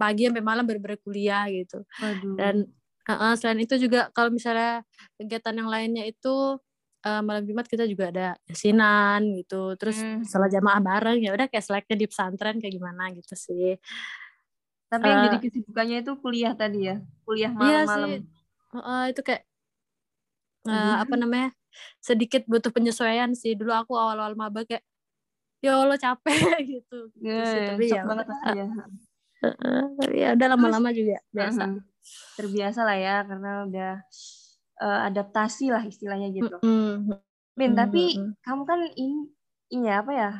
pagi 0.00 0.32
sampai 0.32 0.44
malam 0.44 0.64
bener 0.64 0.96
kuliah 1.04 1.44
gitu 1.52 1.84
Aduh. 2.00 2.34
dan 2.40 2.64
uh, 3.10 3.34
selain 3.34 3.60
itu 3.62 3.74
juga 3.80 4.10
kalau 4.14 4.30
misalnya 4.30 4.86
kegiatan 5.18 5.54
yang 5.56 5.70
lainnya 5.70 6.04
itu 6.06 6.58
uh, 7.02 7.22
malam 7.24 7.42
Jumat 7.42 7.66
kita 7.66 7.88
juga 7.88 8.12
ada 8.14 8.28
yasinan 8.46 9.22
gitu 9.42 9.74
terus 9.80 9.98
hmm. 9.98 10.22
setelah 10.22 10.52
jamaah 10.52 10.80
bareng 10.82 11.18
ya 11.22 11.34
udah 11.34 11.46
kayak 11.50 11.64
seleknya 11.64 11.96
di 11.98 12.06
pesantren 12.06 12.62
kayak 12.62 12.74
gimana 12.78 13.10
gitu 13.14 13.34
sih 13.34 13.74
tapi 14.92 15.08
yang 15.08 15.24
jadi 15.24 15.38
kesibukannya 15.40 15.96
itu 16.04 16.12
kuliah 16.20 16.52
tadi 16.52 16.92
ya, 16.92 17.00
kuliah 17.24 17.48
malam-malam. 17.48 18.08
Iya 18.12 18.20
sih. 18.20 18.76
Uh, 18.76 19.04
itu 19.08 19.20
kayak 19.24 19.42
uh, 20.68 21.00
apa 21.00 21.14
namanya? 21.16 21.48
sedikit 22.04 22.44
butuh 22.44 22.68
penyesuaian 22.68 23.32
sih. 23.32 23.56
Dulu 23.56 23.72
aku 23.72 23.96
awal-awal 23.96 24.36
maba 24.36 24.68
kayak 24.68 24.84
ya 25.64 25.80
Allah 25.80 25.96
capek 25.96 26.36
gitu. 26.76 27.08
Yeah, 27.16 27.48
sih, 27.48 27.60
tapi 27.72 27.84
ya 27.88 28.04
banget 28.04 28.26
uh, 28.28 28.52
ya. 28.52 28.66
Uh, 29.40 29.88
ya 30.12 30.28
udah 30.36 30.46
lama-lama 30.52 30.92
juga 30.92 31.24
biasa. 31.32 31.72
Uh, 31.72 31.80
terbiasa 32.38 32.82
lah 32.82 32.96
ya 32.98 33.16
karena 33.24 33.50
udah 33.66 33.92
uh, 34.82 35.00
adaptasi 35.08 35.70
lah 35.70 35.82
istilahnya 35.86 36.28
gitu. 36.34 36.56
Mm 36.62 37.08
-hmm. 37.08 37.18
Min, 37.52 37.72
tapi 37.76 38.16
mm 38.16 38.20
-hmm. 38.20 38.32
kamu 38.42 38.62
kan 38.64 38.80
ini 38.96 39.18
ini 39.72 39.88
apa 39.88 40.12
ya? 40.12 40.30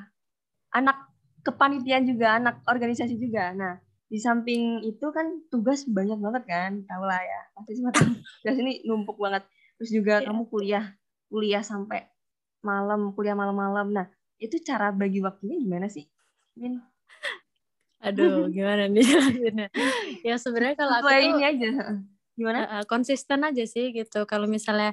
Anak 0.73 1.13
kepanitiaan 1.45 2.09
juga, 2.09 2.41
anak 2.41 2.65
organisasi 2.65 3.21
juga. 3.21 3.53
Nah, 3.53 3.77
di 4.13 4.21
samping 4.21 4.85
itu 4.85 5.09
kan 5.09 5.41
tugas 5.49 5.89
banyak 5.89 6.21
banget 6.21 6.45
kan 6.45 6.73
tahu 6.85 7.09
lah 7.09 7.17
ya 7.17 7.41
pasti 7.57 7.81
semua 7.81 7.97
tugas 8.45 8.57
ini 8.61 8.85
numpuk 8.85 9.17
banget 9.17 9.49
terus 9.81 9.89
juga 9.89 10.21
yeah. 10.21 10.29
kamu 10.29 10.43
kuliah 10.53 10.85
kuliah 11.33 11.65
sampai 11.65 12.13
malam 12.61 13.17
kuliah 13.17 13.33
malam-malam 13.33 13.89
nah 13.89 14.07
itu 14.37 14.61
cara 14.61 14.93
bagi 14.93 15.25
waktunya 15.25 15.57
gimana 15.57 15.89
sih 15.89 16.05
Min? 16.61 16.77
Aduh, 18.03 18.47
gimana 18.57 18.91
nih 18.91 19.03
jelasinnya? 19.07 19.69
ya 20.27 20.35
sebenarnya 20.37 20.77
kalau 20.77 20.95
aku 20.99 21.09
tuh, 21.09 21.23
ini 21.23 21.43
aja 21.47 21.69
gimana? 22.35 22.61
Uh, 22.67 22.85
konsisten 22.91 23.41
aja 23.47 23.65
sih 23.65 23.95
gitu. 23.95 24.27
Kalau 24.27 24.51
misalnya 24.51 24.93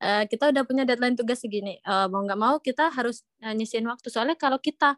uh, 0.00 0.24
kita 0.24 0.48
udah 0.50 0.62
punya 0.64 0.88
deadline 0.88 1.14
tugas 1.14 1.44
segini, 1.44 1.76
uh, 1.84 2.08
mau 2.08 2.24
nggak 2.24 2.40
mau 2.40 2.56
kita 2.58 2.88
harus 2.88 3.22
uh, 3.44 3.52
nyisihin 3.52 3.84
waktu. 3.86 4.08
Soalnya 4.08 4.38
kalau 4.40 4.56
kita 4.56 4.96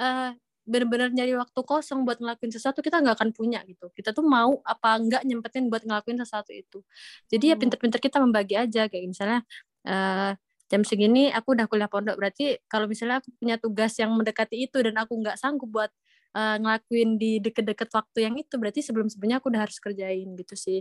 uh, 0.00 0.32
benar-benar 0.70 1.10
nyari 1.10 1.34
waktu 1.34 1.60
kosong 1.66 2.06
buat 2.06 2.22
ngelakuin 2.22 2.54
sesuatu 2.54 2.78
kita 2.78 3.02
nggak 3.02 3.18
akan 3.18 3.30
punya 3.34 3.58
gitu 3.66 3.90
kita 3.90 4.14
tuh 4.14 4.22
mau 4.22 4.62
apa 4.62 5.02
nggak 5.02 5.22
nyempetin 5.26 5.66
buat 5.66 5.82
ngelakuin 5.82 6.20
sesuatu 6.22 6.54
itu 6.54 6.84
jadi 7.26 7.52
ya 7.52 7.54
hmm. 7.56 7.62
pinter-pinter 7.66 7.98
kita 7.98 8.22
membagi 8.22 8.54
aja 8.54 8.86
kayak 8.86 9.08
misalnya 9.10 9.40
uh, 9.88 10.36
jam 10.70 10.86
segini 10.86 11.34
aku 11.34 11.58
udah 11.58 11.66
kuliah 11.66 11.90
pondok 11.90 12.14
berarti 12.14 12.62
kalau 12.70 12.86
misalnya 12.86 13.18
aku 13.18 13.34
punya 13.34 13.58
tugas 13.58 13.98
yang 13.98 14.14
mendekati 14.14 14.70
itu 14.70 14.78
dan 14.78 14.94
aku 15.02 15.18
nggak 15.18 15.34
sanggup 15.34 15.66
buat 15.66 15.90
uh, 16.34 16.56
ngelakuin 16.60 17.16
di 17.18 17.38
deket-deket 17.42 17.88
waktu 17.90 18.18
yang 18.26 18.34
itu 18.38 18.54
berarti 18.56 18.80
sebelum-sebelumnya 18.84 19.38
aku 19.42 19.50
udah 19.50 19.62
harus 19.66 19.78
kerjain 19.82 20.28
gitu 20.38 20.54
sih. 20.54 20.80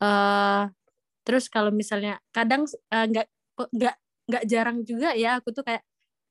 Uh, 0.00 0.68
terus 1.24 1.52
kalau 1.52 1.68
misalnya 1.68 2.16
kadang 2.32 2.64
nggak 2.88 3.26
uh, 3.28 3.68
nggak 3.76 3.96
nggak 4.30 4.44
jarang 4.48 4.86
juga 4.86 5.12
ya 5.12 5.42
aku 5.42 5.52
tuh 5.52 5.66
kayak 5.66 5.84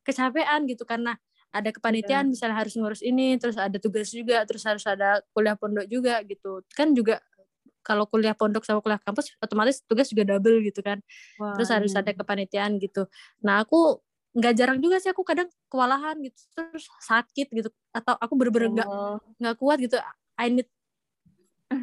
kecapean 0.07 0.65
gitu 0.65 0.87
karena 0.87 1.19
ada 1.49 1.69
kepanitiaan 1.73 2.29
yeah. 2.29 2.33
misalnya 2.33 2.57
harus 2.61 2.73
ngurus 2.77 3.01
ini 3.01 3.37
terus 3.41 3.57
ada 3.57 3.77
tugas 3.81 4.13
juga 4.13 4.45
terus 4.45 4.61
harus 4.65 4.85
ada 4.85 5.21
kuliah 5.33 5.57
pondok 5.57 5.85
juga 5.89 6.21
gitu. 6.25 6.61
Kan 6.73 6.93
juga 6.93 7.21
kalau 7.81 8.05
kuliah 8.05 8.37
pondok 8.37 8.65
sama 8.65 8.85
kuliah 8.85 9.01
kampus 9.01 9.33
otomatis 9.41 9.81
tugas 9.85 10.09
juga 10.13 10.37
double 10.37 10.61
gitu 10.61 10.85
kan. 10.85 11.01
Wah, 11.41 11.57
terus 11.57 11.69
harus 11.73 11.93
ada 11.97 12.13
kepanitiaan 12.13 12.77
gitu. 12.77 13.09
Nah 13.41 13.65
aku 13.65 13.97
nggak 14.29 14.53
jarang 14.53 14.77
juga 14.77 15.01
sih 15.01 15.09
aku 15.09 15.25
kadang 15.25 15.49
kewalahan 15.67 16.13
gitu 16.21 16.37
terus 16.53 16.85
sakit 17.01 17.47
gitu 17.49 17.69
atau 17.89 18.13
aku 18.21 18.33
bener-bener 18.37 18.69
nggak 18.69 18.87
oh. 18.89 19.17
nggak 19.41 19.55
kuat 19.57 19.81
gitu 19.81 19.97
I 20.37 20.53
need 20.53 20.69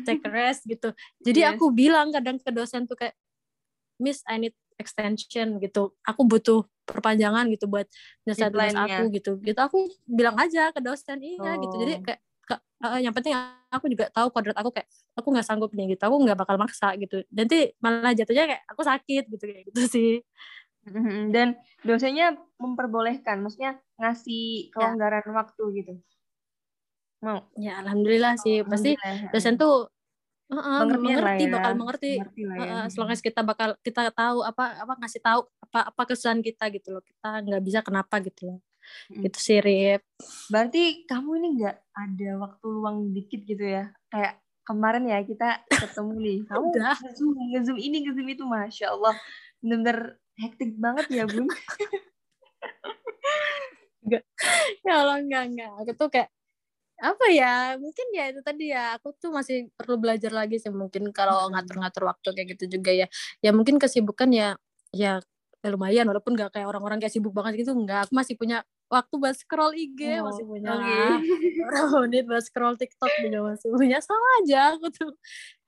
take 0.06 0.22
a 0.22 0.30
rest 0.30 0.62
gitu 0.72 0.94
jadi 1.26 1.40
yes. 1.42 1.50
aku 1.58 1.74
bilang 1.74 2.14
kadang 2.14 2.38
ke 2.38 2.50
dosen 2.54 2.86
tuh 2.86 2.94
kayak 2.94 3.18
Miss 3.98 4.22
I 4.30 4.38
need 4.38 4.54
extension 4.78 5.58
gitu 5.58 5.96
aku 6.06 6.22
butuh 6.22 6.62
perpanjangan 6.86 7.50
gitu 7.50 7.66
buat 7.66 7.90
nyelesain 8.22 8.52
tugas 8.52 8.76
aku 8.76 9.02
gitu 9.10 9.32
gitu 9.42 9.58
aku 9.58 9.90
bilang 10.06 10.38
aja 10.38 10.70
ke 10.70 10.78
dosen 10.78 11.18
iya 11.18 11.56
oh. 11.56 11.58
gitu 11.58 11.74
jadi 11.82 11.94
oh. 11.98 12.02
kayak 12.06 12.20
uh, 12.84 13.00
yang 13.00 13.14
penting 13.14 13.32
aku 13.72 13.88
juga 13.88 14.08
tahu 14.12 14.28
kodrat 14.30 14.56
aku 14.56 14.70
kayak 14.74 14.88
aku 15.16 15.26
nggak 15.32 15.46
sanggup 15.46 15.70
nih 15.72 15.96
gitu 15.96 16.02
aku 16.04 16.16
nggak 16.22 16.38
bakal 16.38 16.56
maksa 16.60 16.92
gitu 17.00 17.24
nanti 17.32 17.72
malah 17.80 18.12
jatuhnya 18.12 18.44
kayak 18.46 18.62
aku 18.68 18.80
sakit 18.84 19.24
gitu 19.32 19.44
kayak 19.44 19.64
gitu 19.72 19.82
sih. 19.88 20.12
Dan 21.34 21.58
dosennya 21.82 22.38
memperbolehkan 22.62 23.42
maksudnya 23.42 23.78
ngasih 23.98 24.70
ya. 24.70 24.72
kelonggaran 24.72 25.26
ya. 25.26 25.32
waktu 25.34 25.62
gitu. 25.82 25.92
Mau? 27.24 27.42
Ya 27.58 27.82
alhamdulillah 27.82 28.38
sih. 28.38 28.62
Pasti 28.62 28.94
dosen 29.34 29.58
tuh 29.58 29.90
Uh, 30.46 30.86
mengerti 30.86 31.50
ya. 31.50 31.58
bakal 31.58 31.72
mengerti, 31.74 32.22
mengerti 32.22 32.42
lah 32.46 32.54
ya. 32.54 32.70
uh, 32.70 32.86
selama 32.86 33.18
kita 33.18 33.42
bakal 33.42 33.74
kita 33.82 34.14
tahu 34.14 34.46
apa 34.46 34.78
apa 34.78 34.94
ngasih 35.02 35.18
tahu 35.18 35.42
apa 35.42 35.90
apa 35.90 36.02
kesusahan 36.06 36.38
kita 36.38 36.70
gitu 36.70 36.94
loh. 36.94 37.02
Kita 37.02 37.42
nggak 37.42 37.62
bisa 37.66 37.82
kenapa 37.82 38.22
gitu 38.22 38.54
loh. 38.54 38.58
Hmm. 39.10 39.26
gitu 39.26 39.38
sih 39.42 39.58
Rip. 39.58 40.06
Berarti 40.46 41.02
kamu 41.10 41.30
ini 41.42 41.48
nggak 41.58 41.76
ada 41.90 42.30
waktu 42.38 42.66
luang 42.70 43.10
dikit 43.10 43.42
gitu 43.42 43.66
ya? 43.66 43.90
Kayak 44.06 44.38
kemarin 44.66 45.04
ya 45.10 45.18
kita 45.22 45.66
ketemu 45.66 46.14
nih. 46.18 46.38
Kamu 46.50 46.66
ngezoom 46.74 47.36
ngezoom 47.54 47.78
ini 47.78 47.96
ngezoom 48.06 48.28
itu 48.30 48.44
masya 48.46 48.94
Allah. 48.94 49.14
Bener-bener 49.62 50.18
hektik 50.40 50.76
banget 50.76 51.06
ya 51.12 51.24
bun. 51.24 51.48
Enggak. 54.06 54.22
ya 54.86 55.02
Allah 55.02 55.18
enggak 55.18 55.44
enggak 55.50 55.70
aku 55.82 55.92
tuh 55.98 56.08
kayak 56.14 56.30
apa 56.96 57.26
ya 57.28 57.76
mungkin 57.76 58.06
ya 58.14 58.24
itu 58.32 58.40
tadi 58.40 58.72
ya. 58.72 58.96
Aku 58.96 59.12
tuh 59.18 59.28
masih 59.34 59.68
perlu 59.76 60.00
belajar 60.00 60.32
lagi 60.32 60.56
sih. 60.56 60.72
Mungkin 60.72 61.12
kalau 61.12 61.52
ngatur-ngatur 61.52 62.08
waktu 62.08 62.28
kayak 62.32 62.48
gitu 62.56 62.78
juga 62.80 62.94
ya. 62.94 63.06
Ya 63.44 63.50
mungkin 63.52 63.76
kesibukan 63.76 64.30
ya 64.32 64.56
ya, 64.96 65.20
ya 65.60 65.68
lumayan. 65.68 66.08
Walaupun 66.08 66.32
nggak 66.38 66.56
kayak 66.56 66.70
orang-orang 66.70 67.02
kayak 67.02 67.12
sibuk 67.12 67.36
banget 67.36 67.66
gitu 67.66 67.76
enggak 67.76 68.08
aku 68.08 68.16
masih 68.16 68.34
punya 68.40 68.64
waktu 68.86 69.14
buat 69.18 69.34
scroll 69.36 69.74
IG 69.74 70.22
oh, 70.22 70.30
masih 70.30 70.44
punya 70.46 70.70
okay. 70.72 71.10
menit 72.06 72.24
buat 72.24 72.44
scroll 72.46 72.78
TikTok 72.80 73.12
juga 73.20 73.38
masih 73.52 73.68
punya. 73.74 73.98
Sama 74.00 74.28
aja 74.40 74.78
aku 74.78 74.88
tuh. 74.88 75.12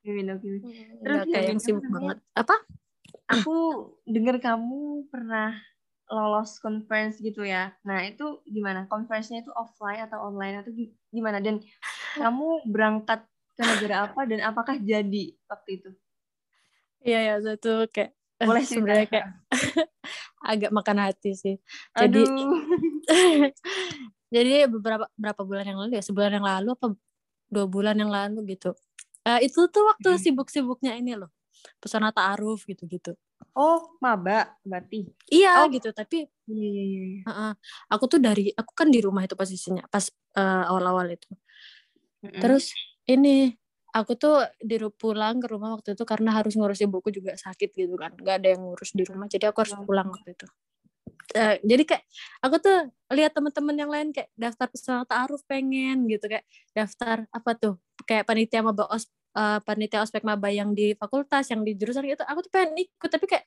Gimana. 0.00 0.40
Hmm, 0.40 1.04
Terus 1.04 1.20
kayak 1.28 1.46
yang 1.52 1.60
sibuk 1.60 1.84
banget. 1.92 2.22
Apa 2.32 2.56
aku 3.28 3.56
dengar 4.08 4.40
kamu 4.40 5.06
pernah 5.12 5.52
lolos 6.08 6.56
conference 6.58 7.20
gitu 7.20 7.44
ya. 7.44 7.76
Nah, 7.84 8.00
itu 8.08 8.40
gimana? 8.48 8.88
Conference-nya 8.88 9.44
itu 9.44 9.52
offline 9.52 10.08
atau 10.08 10.32
online 10.32 10.64
atau 10.64 10.72
gimana? 11.12 11.38
Dan 11.38 11.60
kamu 12.16 12.72
berangkat 12.72 13.28
ke 13.54 13.62
negara 13.62 14.08
apa 14.08 14.24
dan 14.24 14.40
apakah 14.40 14.80
jadi 14.80 15.36
waktu 15.46 15.70
itu? 15.76 15.90
Iya, 17.04 17.20
ya, 17.20 17.34
itu 17.54 17.74
kayak 17.92 18.16
boleh 18.38 18.64
sebenarnya 18.64 19.06
kayak 19.10 19.26
agak 20.50 20.70
makan 20.72 20.98
hati 21.04 21.36
sih. 21.36 21.56
Jadi 21.92 22.24
jadi 24.34 24.66
beberapa 24.70 25.06
berapa 25.14 25.42
bulan 25.44 25.68
yang 25.68 25.78
lalu 25.78 26.00
ya, 26.00 26.02
sebulan 26.02 26.40
yang 26.40 26.46
lalu 26.46 26.72
apa 26.72 26.86
dua 27.52 27.66
bulan 27.68 27.96
yang 28.00 28.10
lalu 28.10 28.56
gitu. 28.56 28.72
Uh, 29.28 29.44
itu 29.44 29.68
tuh 29.68 29.84
waktu 29.84 30.16
sibuk-sibuknya 30.16 30.96
ini 30.96 31.12
loh 31.12 31.28
pesona 31.76 32.10
ta'aruf 32.10 32.64
gitu-gitu. 32.64 33.12
Oh, 33.58 33.98
maba 33.98 34.54
berarti. 34.62 35.10
Iya 35.30 35.66
oh. 35.66 35.70
gitu, 35.70 35.90
tapi 35.90 36.26
uh, 36.26 37.30
uh, 37.30 37.52
aku 37.90 38.04
tuh 38.06 38.20
dari 38.22 38.50
aku 38.54 38.70
kan 38.74 38.88
di 38.90 39.02
rumah 39.02 39.26
itu 39.26 39.34
posisinya 39.34 39.86
pas 39.90 40.06
uh, 40.38 40.64
awal-awal 40.70 41.10
itu. 41.10 41.26
Mm-hmm. 42.22 42.40
Terus 42.42 42.70
ini 43.10 43.54
aku 43.94 44.14
tuh 44.14 44.46
di 44.62 44.78
pulang 44.94 45.42
ke 45.42 45.46
rumah 45.50 45.74
waktu 45.74 45.98
itu 45.98 46.04
karena 46.06 46.38
harus 46.38 46.54
ngurus 46.54 46.78
ibuku 46.82 47.10
juga 47.10 47.34
sakit 47.34 47.74
gitu 47.74 47.94
kan. 47.98 48.14
Gak 48.18 48.42
ada 48.42 48.48
yang 48.54 48.62
ngurus 48.62 48.94
di 48.94 49.02
rumah, 49.02 49.26
jadi 49.26 49.50
aku 49.50 49.66
harus 49.66 49.74
pulang 49.82 50.06
waktu 50.10 50.38
itu. 50.38 50.46
Uh, 51.34 51.60
jadi 51.60 51.82
kayak 51.84 52.04
aku 52.40 52.56
tuh 52.56 52.88
lihat 53.12 53.36
teman-teman 53.36 53.76
yang 53.76 53.90
lain 53.92 54.08
kayak 54.16 54.32
daftar 54.32 54.64
pesona 54.70 55.04
ta'aruf 55.04 55.44
pengen 55.44 56.08
gitu 56.08 56.24
kayak 56.24 56.44
daftar 56.72 57.28
apa 57.28 57.50
tuh 57.52 57.74
kayak 58.08 58.24
panitia 58.24 58.64
maba 58.64 58.88
os 58.88 59.04
uh, 59.36 59.58
panitia 59.64 60.04
ospek 60.04 60.24
maba 60.24 60.48
yang 60.48 60.72
di 60.72 60.94
fakultas 60.96 61.50
yang 61.52 61.66
di 61.66 61.76
jurusan 61.76 62.06
itu 62.06 62.24
aku 62.24 62.46
tuh 62.46 62.52
pengen 62.52 62.78
ikut 62.86 63.10
tapi 63.10 63.26
kayak 63.28 63.44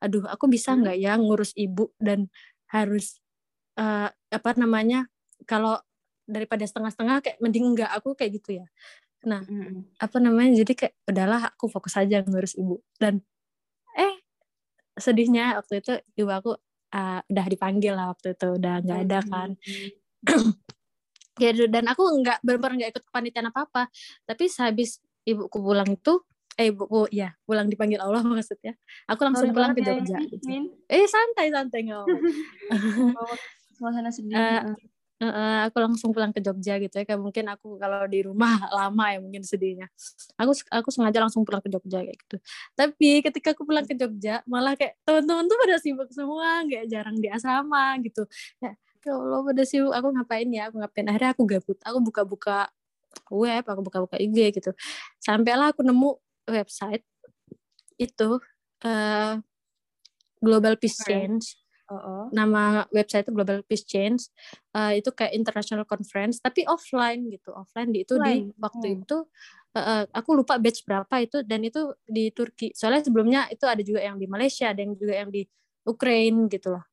aduh 0.00 0.24
aku 0.26 0.48
bisa 0.48 0.72
hmm. 0.72 0.80
nggak 0.82 0.96
ya 0.96 1.12
ngurus 1.20 1.52
ibu 1.54 1.92
dan 2.00 2.32
harus 2.72 3.20
uh, 3.76 4.08
apa 4.08 4.50
namanya 4.56 5.06
kalau 5.44 5.76
daripada 6.24 6.62
setengah-setengah 6.64 7.20
kayak 7.20 7.38
mending 7.42 7.74
enggak 7.74 7.90
aku 7.92 8.14
kayak 8.16 8.40
gitu 8.40 8.64
ya. 8.64 8.66
Nah 9.26 9.44
hmm. 9.44 9.98
apa 10.00 10.16
namanya 10.22 10.62
jadi 10.64 10.72
kayak 10.72 10.94
udahlah 11.04 11.42
aku 11.52 11.68
fokus 11.68 11.98
aja 12.00 12.24
ngurus 12.24 12.56
ibu. 12.56 12.80
Dan 12.96 13.20
eh 13.98 14.14
sedihnya 14.96 15.60
waktu 15.60 15.84
itu 15.84 15.92
ibu 16.16 16.30
aku 16.32 16.56
uh, 16.94 17.20
udah 17.26 17.46
dipanggil 17.50 17.92
lah 17.92 18.14
waktu 18.14 18.32
itu 18.38 18.48
udah 18.56 18.74
nggak 18.80 19.00
ada 19.10 19.18
kan. 19.26 19.50
ya 21.40 21.56
dan 21.72 21.84
aku 21.88 22.04
nggak 22.20 22.44
benar-benar 22.44 22.74
nggak 22.76 22.90
ikut 22.92 23.04
kepanitiaan 23.08 23.48
apa 23.48 23.64
apa 23.64 23.82
tapi 24.28 24.44
sehabis 24.44 25.00
ibuku 25.30 25.58
pulang 25.62 25.88
itu 25.88 26.20
eh 26.60 26.68
ibuku 26.68 27.08
ya 27.08 27.32
pulang 27.48 27.70
dipanggil 27.72 28.02
Allah 28.02 28.20
maksudnya. 28.28 28.76
Aku 29.08 29.20
langsung 29.24 29.54
pulang 29.54 29.72
ke 29.72 29.80
Jogja 29.80 30.18
ya, 30.18 30.28
gitu. 30.28 30.44
eh 30.90 31.06
santai 31.08 31.48
santai 31.48 31.80
nggak 31.88 32.04
suasana 33.80 34.12
sedih 34.12 34.36
uh, 34.36 34.76
uh, 35.24 35.24
uh, 35.24 35.58
aku 35.68 35.76
langsung 35.80 36.12
pulang 36.12 36.36
ke 36.36 36.40
Jogja 36.44 36.76
gitu 36.76 37.00
ya 37.00 37.04
kayak 37.08 37.16
mungkin 37.16 37.48
aku 37.48 37.80
kalau 37.80 38.04
di 38.04 38.20
rumah 38.28 38.60
lama 38.72 39.04
ya 39.12 39.18
mungkin 39.24 39.40
sedihnya. 39.40 39.88
Aku 40.36 40.52
aku 40.68 40.88
sengaja 40.92 41.20
langsung 41.24 41.48
pulang 41.48 41.64
ke 41.64 41.72
Jogja 41.72 42.04
kayak 42.04 42.18
gitu. 42.28 42.36
Tapi 42.76 43.24
ketika 43.24 43.56
aku 43.56 43.64
pulang 43.64 43.88
ke 43.88 43.96
Jogja 43.96 44.44
malah 44.44 44.76
kayak 44.76 45.00
teman-teman 45.08 45.48
tuh 45.48 45.56
pada 45.60 45.76
sibuk 45.80 46.08
semua 46.12 46.60
nggak 46.64 46.84
jarang 46.92 47.16
di 47.16 47.28
asrama 47.32 47.96
gitu. 48.04 48.28
Ya 48.60 48.76
ya 49.00 49.16
Allah 49.16 49.40
pada 49.40 49.62
sibuk 49.64 49.92
aku 49.96 50.08
ngapain 50.12 50.48
ya? 50.52 50.68
Aku 50.68 50.76
ngapain. 50.76 51.06
Akhirnya 51.08 51.30
aku 51.32 51.42
gabut 51.48 51.78
aku 51.84 51.98
buka-buka 52.04 52.68
web 53.30 53.64
aku 53.66 53.80
buka-buka 53.86 54.16
IG 54.18 54.54
gitu. 54.58 54.70
Sampailah 55.22 55.72
aku 55.72 55.86
nemu 55.86 56.18
website 56.50 57.04
itu 58.00 58.40
uh, 58.84 59.34
Global 60.40 60.74
Peace 60.80 60.98
Change. 61.04 61.56
Uh-oh. 61.90 62.30
nama 62.30 62.86
website 62.94 63.26
itu 63.26 63.34
Global 63.34 63.66
Peace 63.66 63.82
Change. 63.82 64.30
Uh, 64.70 64.94
itu 64.94 65.10
kayak 65.10 65.34
international 65.34 65.82
conference 65.82 66.38
tapi 66.38 66.62
offline 66.70 67.26
gitu. 67.34 67.50
Offline 67.50 67.90
di 67.90 68.06
itu 68.06 68.14
offline. 68.14 68.54
di 68.54 68.54
waktu 68.62 68.86
hmm. 68.86 68.98
itu 69.02 69.16
uh, 69.74 70.04
aku 70.14 70.30
lupa 70.38 70.54
batch 70.62 70.86
berapa 70.86 71.14
itu 71.18 71.42
dan 71.42 71.66
itu 71.66 71.90
di 72.06 72.30
Turki. 72.30 72.70
Soalnya 72.78 73.02
sebelumnya 73.10 73.50
itu 73.50 73.66
ada 73.66 73.82
juga 73.82 74.06
yang 74.06 74.22
di 74.22 74.30
Malaysia 74.30 74.70
ada 74.70 74.86
yang 74.86 74.94
juga 74.94 75.14
yang 75.18 75.30
di 75.34 75.42
Ukraine 75.82 76.46
gitu 76.46 76.78
loh. 76.78 76.86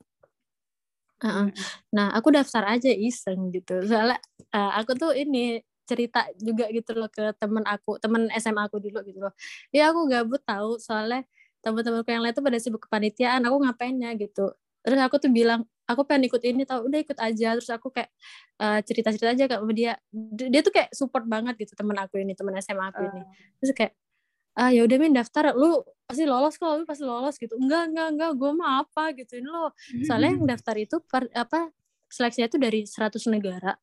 Uh-uh. 1.17 1.49
nah 1.89 2.13
aku 2.13 2.29
daftar 2.29 2.77
aja 2.77 2.89
iseng 2.93 3.53
gitu. 3.53 3.81
Soalnya 3.85 4.17
uh, 4.53 4.81
aku 4.81 4.97
tuh 4.97 5.13
ini 5.13 5.61
cerita 5.87 6.27
juga 6.37 6.67
gitu 6.69 6.91
loh 6.93 7.07
ke 7.07 7.31
temen 7.39 7.63
aku 7.63 7.97
temen 8.03 8.27
SMA 8.35 8.67
aku 8.67 8.83
dulu 8.83 8.99
gitu 9.07 9.19
loh. 9.23 9.33
Ya 9.71 9.89
aku 9.89 10.11
gabut 10.11 10.43
tahu 10.43 10.77
soalnya 10.77 11.23
teman-temanku 11.63 12.09
yang 12.11 12.23
lain 12.23 12.35
tuh 12.35 12.43
pada 12.45 12.57
sibuk 12.59 12.81
kepanitiaan 12.85 13.41
aku 13.47 13.55
ngapainnya 13.63 14.13
gitu. 14.19 14.53
Terus 14.83 14.99
aku 15.03 15.19
tuh 15.19 15.31
bilang 15.31 15.67
aku 15.83 16.07
pengen 16.07 16.31
ikut 16.31 16.39
ini 16.47 16.63
tau 16.63 16.83
udah 16.87 16.99
ikut 17.01 17.17
aja. 17.19 17.55
Terus 17.59 17.71
aku 17.71 17.91
kayak 17.91 18.11
uh, 18.61 18.79
cerita-cerita 18.83 19.31
aja 19.35 19.45
ke 19.47 19.55
dia. 19.75 19.99
Dia 20.35 20.61
tuh 20.63 20.71
kayak 20.71 20.95
support 20.95 21.27
banget 21.27 21.59
gitu 21.59 21.73
temen 21.75 21.95
aku 21.99 22.19
ini 22.23 22.35
temen 22.35 22.55
SMA 22.63 22.85
aku 22.91 23.01
ini. 23.03 23.21
Terus 23.63 23.71
kayak 23.75 23.93
ah 24.57 24.71
ya 24.71 24.87
udah 24.87 24.97
min 24.99 25.11
daftar. 25.11 25.51
Lu 25.55 25.83
pasti 26.07 26.23
lolos 26.23 26.55
kok 26.55 26.71
lu 26.71 26.85
pasti 26.87 27.03
lolos 27.03 27.35
gitu. 27.35 27.59
Enggak 27.59 27.91
enggak 27.91 28.07
enggak 28.15 28.31
gue 28.39 28.51
mah 28.55 28.87
apa 28.87 29.03
gitu 29.11 29.43
ini 29.43 29.47
lo 29.51 29.75
soalnya 30.07 30.29
yang 30.39 30.45
daftar 30.47 30.75
itu 30.79 30.95
per, 31.03 31.27
apa 31.35 31.67
seleksinya 32.07 32.47
itu 32.47 32.57
dari 32.59 32.79
100 32.87 33.33
negara. 33.33 33.75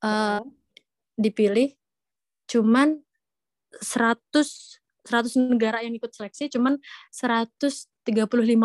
Uh, 0.00 0.40
dipilih 1.16 1.72
cuman 2.46 3.00
100 3.82 4.80
100 5.06 5.54
negara 5.54 5.80
yang 5.86 5.94
ikut 5.94 6.10
seleksi 6.10 6.50
cuman 6.50 6.82
135 7.14 8.10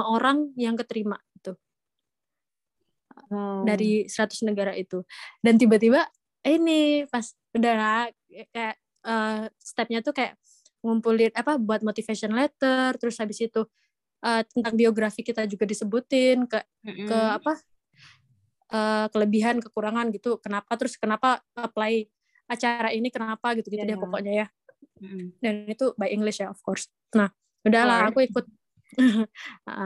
orang 0.02 0.50
yang 0.58 0.74
keterima 0.74 1.22
itu. 1.38 1.54
Hmm. 3.30 3.62
Dari 3.64 4.10
100 4.10 4.50
negara 4.50 4.74
itu. 4.74 5.06
Dan 5.46 5.62
tiba-tiba 5.62 6.10
ini 6.42 7.06
pas 7.06 7.30
udah 7.54 8.10
kayak 8.50 8.76
uh, 9.06 9.46
stepnya 9.62 10.02
tuh 10.02 10.18
kayak 10.18 10.34
ngumpulin 10.82 11.30
apa 11.38 11.62
buat 11.62 11.86
motivation 11.86 12.34
letter 12.34 12.98
terus 12.98 13.22
habis 13.22 13.38
itu 13.38 13.62
uh, 14.26 14.42
tentang 14.50 14.74
biografi 14.74 15.22
kita 15.22 15.46
juga 15.46 15.70
disebutin 15.70 16.50
ke 16.50 16.58
mm 16.58 16.90
-hmm. 16.90 17.06
ke 17.06 17.20
apa 17.38 17.54
uh, 18.74 19.06
kelebihan 19.14 19.62
kekurangan 19.62 20.10
gitu 20.10 20.42
kenapa 20.42 20.74
terus 20.74 20.98
kenapa 20.98 21.46
apply 21.54 22.10
acara 22.52 22.92
ini 22.92 23.08
kenapa 23.08 23.56
gitu 23.56 23.72
gitu 23.72 23.82
yeah. 23.82 23.96
deh 23.96 23.98
iya. 23.98 24.04
pokoknya 24.04 24.34
ya 24.36 24.48
dan 25.42 25.66
itu 25.66 25.96
by 25.96 26.12
English 26.12 26.44
ya 26.44 26.52
of 26.52 26.60
course 26.60 26.92
nah 27.16 27.32
udahlah 27.64 28.12
aku 28.12 28.28
ikut 28.28 28.46
yeah. 29.00 29.24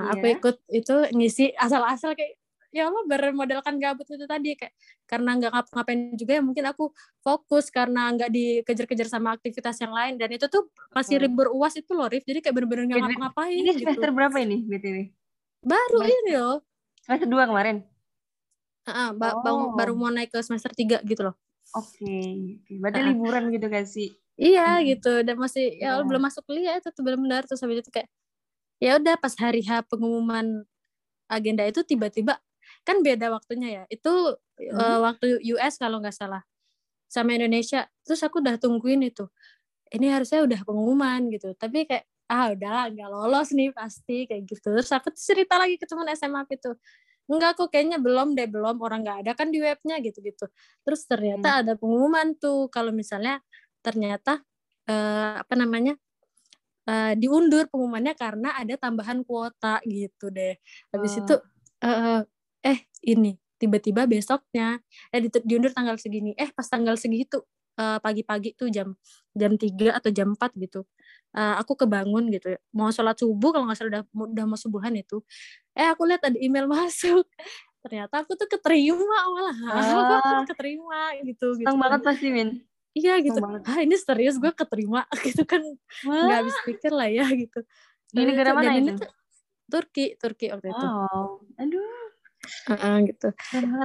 aku 0.14 0.26
iya. 0.26 0.36
ikut 0.42 0.56
itu 0.74 0.96
ngisi 1.14 1.54
asal-asal 1.54 2.18
kayak 2.18 2.42
ya 2.76 2.92
Allah 2.92 3.08
bermodalkan 3.08 3.80
gabut 3.80 4.04
itu 4.04 4.28
tadi 4.28 4.52
kayak 4.60 4.76
karena 5.08 5.40
nggak 5.40 5.52
ngapa-ngapain 5.56 6.00
juga 6.20 6.32
ya 6.36 6.44
mungkin 6.44 6.66
aku 6.68 6.92
fokus 7.24 7.72
karena 7.72 8.12
nggak 8.12 8.28
dikejar-kejar 8.28 9.08
sama 9.08 9.32
aktivitas 9.32 9.80
yang 9.80 9.96
lain 9.96 10.20
dan 10.20 10.28
itu 10.36 10.52
tuh 10.52 10.68
masih 10.92 11.24
libur 11.24 11.56
uas 11.56 11.72
itu 11.80 11.96
loh 11.96 12.12
Rif 12.12 12.28
jadi 12.28 12.44
kayak 12.44 12.52
bener-bener 12.52 12.92
nggak 12.92 13.00
ngapa-ngapain 13.00 13.56
ini 13.56 13.72
semester 13.80 14.12
gitu. 14.12 14.18
berapa 14.20 14.38
ini 14.44 14.58
btw 14.68 14.98
baru 15.64 16.00
Mas. 16.04 16.12
ini 16.12 16.32
loh 16.36 16.58
semester 17.00 17.28
dua 17.32 17.44
kemarin 17.48 17.76
uh, 18.92 19.12
ba 19.16 19.40
oh. 19.40 19.72
baru 19.80 19.96
mau 19.96 20.12
naik 20.12 20.36
ke 20.36 20.44
semester 20.44 20.76
tiga 20.76 21.00
gitu 21.08 21.32
loh 21.32 21.36
oke 21.74 21.90
okay. 21.98 22.62
berarti 22.78 23.02
liburan 23.02 23.50
gitu 23.50 23.66
gak 23.72 23.88
sih? 23.90 24.14
Iya 24.36 24.80
hmm. 24.80 24.84
gitu. 24.96 25.14
Dan 25.24 25.36
masih 25.40 25.80
ya 25.80 25.96
yeah. 25.96 26.04
belum 26.04 26.22
masuk 26.28 26.44
kuliah 26.44 26.76
itu 26.80 26.92
tuh 26.92 27.02
benar-benar. 27.04 27.48
Terus 27.48 27.64
habis 27.64 27.82
itu 27.84 27.92
kayak 27.92 28.10
ya 28.84 29.00
udah 29.00 29.16
pas 29.16 29.34
hari 29.40 29.64
H 29.64 29.88
pengumuman 29.88 30.68
agenda 31.32 31.64
itu 31.66 31.82
tiba-tiba 31.88 32.38
kan 32.84 33.00
beda 33.02 33.32
waktunya 33.32 33.82
ya. 33.82 33.84
Itu 33.88 34.36
hmm. 34.60 34.76
uh, 34.76 35.00
waktu 35.08 35.40
US 35.56 35.80
kalau 35.80 36.04
nggak 36.04 36.16
salah 36.16 36.44
sama 37.08 37.36
Indonesia. 37.40 37.88
Terus 38.04 38.22
aku 38.28 38.44
udah 38.44 38.60
tungguin 38.60 39.02
itu. 39.08 39.26
Ini 39.96 40.12
harusnya 40.12 40.44
udah 40.44 40.60
pengumuman 40.68 41.32
gitu. 41.32 41.56
Tapi 41.56 41.88
kayak 41.88 42.06
ah 42.26 42.52
udahlah 42.52 42.90
nggak 42.90 43.10
lolos 43.10 43.54
nih 43.56 43.72
pasti 43.72 44.28
kayak 44.28 44.44
gitu. 44.50 44.68
Terus 44.76 44.92
aku 44.92 45.16
cerita 45.16 45.56
lagi 45.56 45.80
ke 45.80 45.88
teman 45.88 46.10
SMA 46.12 46.44
itu 46.52 46.76
enggak 47.26 47.58
kok 47.58 47.70
kayaknya 47.74 47.98
belum 47.98 48.38
deh 48.38 48.46
belum 48.46 48.78
orang 48.82 49.02
nggak 49.02 49.18
ada 49.26 49.32
kan 49.34 49.50
di 49.50 49.58
webnya 49.62 49.98
gitu 50.02 50.22
gitu 50.22 50.46
terus 50.86 51.06
ternyata 51.10 51.50
hmm. 51.50 51.62
ada 51.66 51.74
pengumuman 51.78 52.28
tuh 52.38 52.70
kalau 52.70 52.94
misalnya 52.94 53.42
ternyata 53.82 54.42
uh, 54.90 55.42
apa 55.42 55.54
namanya 55.58 55.98
uh, 56.90 57.14
diundur 57.18 57.66
pengumumannya 57.70 58.14
karena 58.14 58.54
ada 58.58 58.78
tambahan 58.78 59.26
kuota 59.26 59.82
gitu 59.86 60.30
deh 60.30 60.58
habis 60.94 61.14
oh. 61.18 61.22
itu 61.26 61.36
uh, 61.86 62.22
eh 62.66 62.80
ini 63.06 63.38
tiba-tiba 63.58 64.06
besoknya 64.06 64.78
eh 65.10 65.20
di, 65.22 65.30
diundur 65.46 65.74
tanggal 65.74 65.98
segini 65.98 66.38
eh 66.38 66.50
pas 66.54 66.66
tanggal 66.66 66.98
segitu 66.98 67.42
uh, 67.80 67.98
pagi-pagi 68.02 68.54
tuh 68.54 68.70
jam 68.70 68.94
jam 69.34 69.56
3 69.56 69.98
atau 69.98 70.10
jam 70.12 70.34
4 70.34 70.62
gitu 70.62 70.86
uh, 71.36 71.56
aku 71.60 71.76
kebangun 71.76 72.32
gitu. 72.32 72.56
Mau 72.72 72.90
sholat 72.90 73.20
subuh 73.20 73.52
kalau 73.52 73.68
nggak 73.68 73.78
salah 73.78 73.92
udah 73.92 74.04
udah 74.32 74.46
mau 74.48 74.58
subuhan 74.58 74.96
itu. 74.96 75.20
Eh 75.76 75.86
aku 75.92 76.08
lihat 76.08 76.24
ada 76.24 76.38
email 76.40 76.66
masuk. 76.72 77.28
Ternyata 77.86 78.26
aku 78.26 78.34
tuh 78.40 78.48
keterima 78.50 79.20
malah. 79.30 79.58
Ah. 79.76 80.42
keterima 80.48 81.14
gitu 81.22 81.60
gitu. 81.60 81.76
banget 81.76 82.02
pasti 82.02 82.32
min. 82.32 82.64
Iya 82.96 83.20
gitu. 83.20 83.44
ah 83.44 83.80
ini 83.84 84.00
serius 84.00 84.40
gue 84.40 84.50
keterima 84.56 85.04
gitu 85.28 85.44
kan. 85.44 85.62
Nggak 86.08 86.38
habis 86.48 86.58
pikir 86.64 86.92
lah 86.96 87.12
ya 87.12 87.28
gitu. 87.28 87.60
Di 88.16 88.24
negara 88.24 88.56
mana 88.56 88.72
ini 88.72 88.96
tuh, 88.96 89.12
Turki 89.68 90.16
Turki 90.16 90.48
waktu 90.50 90.72
itu. 90.72 90.86
Oh 90.88 91.44
aduh. 91.60 91.94
Uh, 92.70 93.02
gitu. 93.10 93.34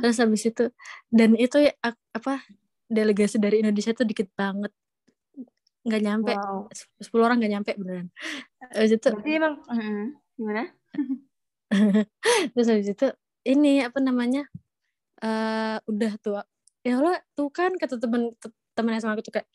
Terus 0.04 0.16
habis 0.20 0.42
itu 0.44 0.64
dan 1.08 1.32
itu 1.34 1.56
ya, 1.64 1.72
apa 2.12 2.44
delegasi 2.90 3.40
dari 3.40 3.64
Indonesia 3.64 3.96
tuh 3.96 4.04
dikit 4.04 4.28
banget 4.36 4.70
nggak 5.86 6.02
nyampe. 6.04 6.32
Wow. 6.36 6.68
10 7.00 7.26
orang 7.26 7.36
nggak 7.40 7.52
nyampe 7.52 7.70
beneran. 7.80 8.08
Habis 8.72 8.92
itu 9.00 9.08
Berarti 9.08 9.32
emang 9.36 9.54
uh, 9.64 10.06
gimana? 10.36 10.64
Terus 12.52 12.66
habis 12.68 12.88
itu 12.90 13.06
ini 13.46 13.80
apa 13.80 13.98
namanya 14.02 14.44
uh, 15.24 15.78
udah 15.88 16.12
tua. 16.20 16.42
Ya 16.84 17.00
Allah 17.00 17.20
tuh 17.36 17.48
kan 17.52 17.72
kata 17.76 18.00
temen 18.00 18.32
temen 18.76 18.92
sama 19.00 19.16
aku 19.16 19.28
tuh 19.28 19.34
kayak 19.40 19.48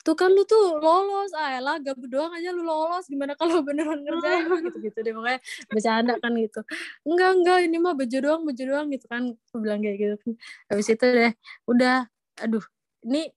tuh 0.00 0.16
kan 0.16 0.32
lu 0.32 0.48
tuh 0.48 0.80
lolos 0.80 1.28
ah 1.36 1.60
lah 1.60 1.76
gabut 1.76 2.08
doang 2.08 2.32
aja 2.32 2.56
lu 2.56 2.64
lolos 2.64 3.04
gimana 3.04 3.36
kalau 3.36 3.60
beneran 3.66 4.00
ngerjain 4.00 4.48
gitu 4.64 4.78
gitu 4.80 4.98
deh 5.04 5.12
makanya 5.12 5.40
bercanda 5.68 6.14
kan 6.18 6.32
gitu. 6.34 6.60
Enggak 7.04 7.30
enggak 7.36 7.58
ini 7.68 7.76
mah 7.78 7.94
baju 7.94 8.16
doang 8.18 8.42
baju 8.48 8.62
doang 8.64 8.86
gitu 8.90 9.06
kan. 9.06 9.22
Aku 9.50 9.56
bilang 9.60 9.80
kayak 9.84 9.96
gitu. 10.00 10.14
Kan 10.24 10.32
habis 10.72 10.88
itu 10.88 11.04
deh 11.04 11.32
udah 11.68 12.08
aduh 12.40 12.64
ini 13.04 13.28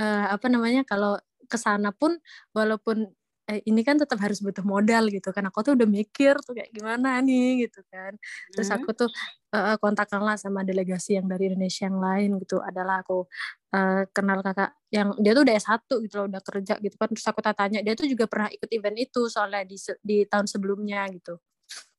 uh, 0.00 0.26
apa 0.32 0.46
namanya 0.48 0.82
kalau 0.88 1.20
ke 1.48 1.56
sana 1.56 1.90
pun 1.90 2.14
walaupun 2.52 3.08
eh, 3.48 3.64
ini 3.64 3.80
kan 3.80 3.96
tetap 3.96 4.20
harus 4.20 4.44
butuh 4.44 4.62
modal 4.62 5.08
gitu 5.08 5.32
kan. 5.32 5.48
Aku 5.48 5.64
tuh 5.64 5.72
udah 5.74 5.88
mikir 5.88 6.36
tuh 6.44 6.52
kayak 6.52 6.70
gimana 6.70 7.18
nih 7.24 7.66
gitu 7.66 7.80
kan. 7.88 8.12
Terus 8.52 8.68
aku 8.68 8.92
tuh 8.92 9.08
uh, 9.56 9.80
kontakkanlah 9.80 10.36
sama 10.36 10.62
delegasi 10.62 11.16
yang 11.16 11.26
dari 11.26 11.48
Indonesia 11.48 11.88
yang 11.88 11.98
lain 11.98 12.36
gitu. 12.44 12.60
Adalah 12.60 13.00
aku 13.00 13.24
uh, 13.72 14.04
kenal 14.12 14.44
kakak 14.44 14.76
yang 14.92 15.16
dia 15.16 15.32
tuh 15.32 15.42
udah 15.48 15.54
S1 15.56 15.80
gitu 16.04 16.14
loh 16.20 16.26
udah 16.28 16.42
kerja 16.44 16.74
gitu 16.76 16.94
kan. 17.00 17.08
Terus 17.08 17.26
aku 17.26 17.40
tanya 17.40 17.80
dia 17.80 17.94
tuh 17.96 18.06
juga 18.06 18.28
pernah 18.28 18.52
ikut 18.52 18.68
event 18.68 18.96
itu 19.00 19.20
soalnya 19.32 19.64
di 19.64 19.76
di 20.04 20.28
tahun 20.28 20.44
sebelumnya 20.44 21.08
gitu. 21.16 21.40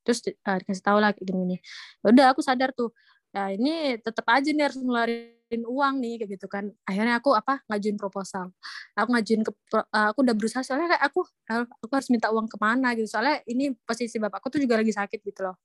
Terus 0.06 0.20
uh, 0.46 0.58
dikasih 0.62 0.86
tahu 0.86 0.98
lah 1.02 1.12
kayak 1.18 1.26
gini 1.26 1.58
nih 1.58 1.60
ya 2.06 2.08
udah 2.14 2.26
aku 2.34 2.42
sadar 2.46 2.72
tuh 2.74 2.94
ya 3.30 3.54
ini 3.54 4.02
tetap 4.02 4.26
aja 4.26 4.50
nih 4.50 4.64
harus 4.66 4.80
ngeluarin 4.82 5.39
uang 5.58 5.94
nih 5.98 6.14
kayak 6.22 6.30
gitu 6.38 6.46
kan. 6.46 6.70
Akhirnya 6.86 7.18
aku 7.18 7.34
apa 7.34 7.66
ngajuin 7.66 7.98
proposal. 7.98 8.54
Aku 8.94 9.10
ngajuin 9.14 9.42
ke 9.42 9.52
uh, 9.74 10.14
aku 10.14 10.22
udah 10.22 10.36
berusaha 10.38 10.62
soalnya 10.62 10.94
kayak 10.94 11.04
aku 11.10 11.26
aku 11.50 11.94
harus 11.94 12.10
minta 12.14 12.30
uang 12.30 12.46
ke 12.46 12.58
mana 12.62 12.94
gitu. 12.94 13.10
Soalnya 13.10 13.42
ini 13.50 13.74
posisi 13.74 14.22
bapakku 14.22 14.54
tuh 14.54 14.62
juga 14.62 14.78
lagi 14.78 14.94
sakit 14.94 15.20
gitu 15.26 15.42
loh. 15.50 15.58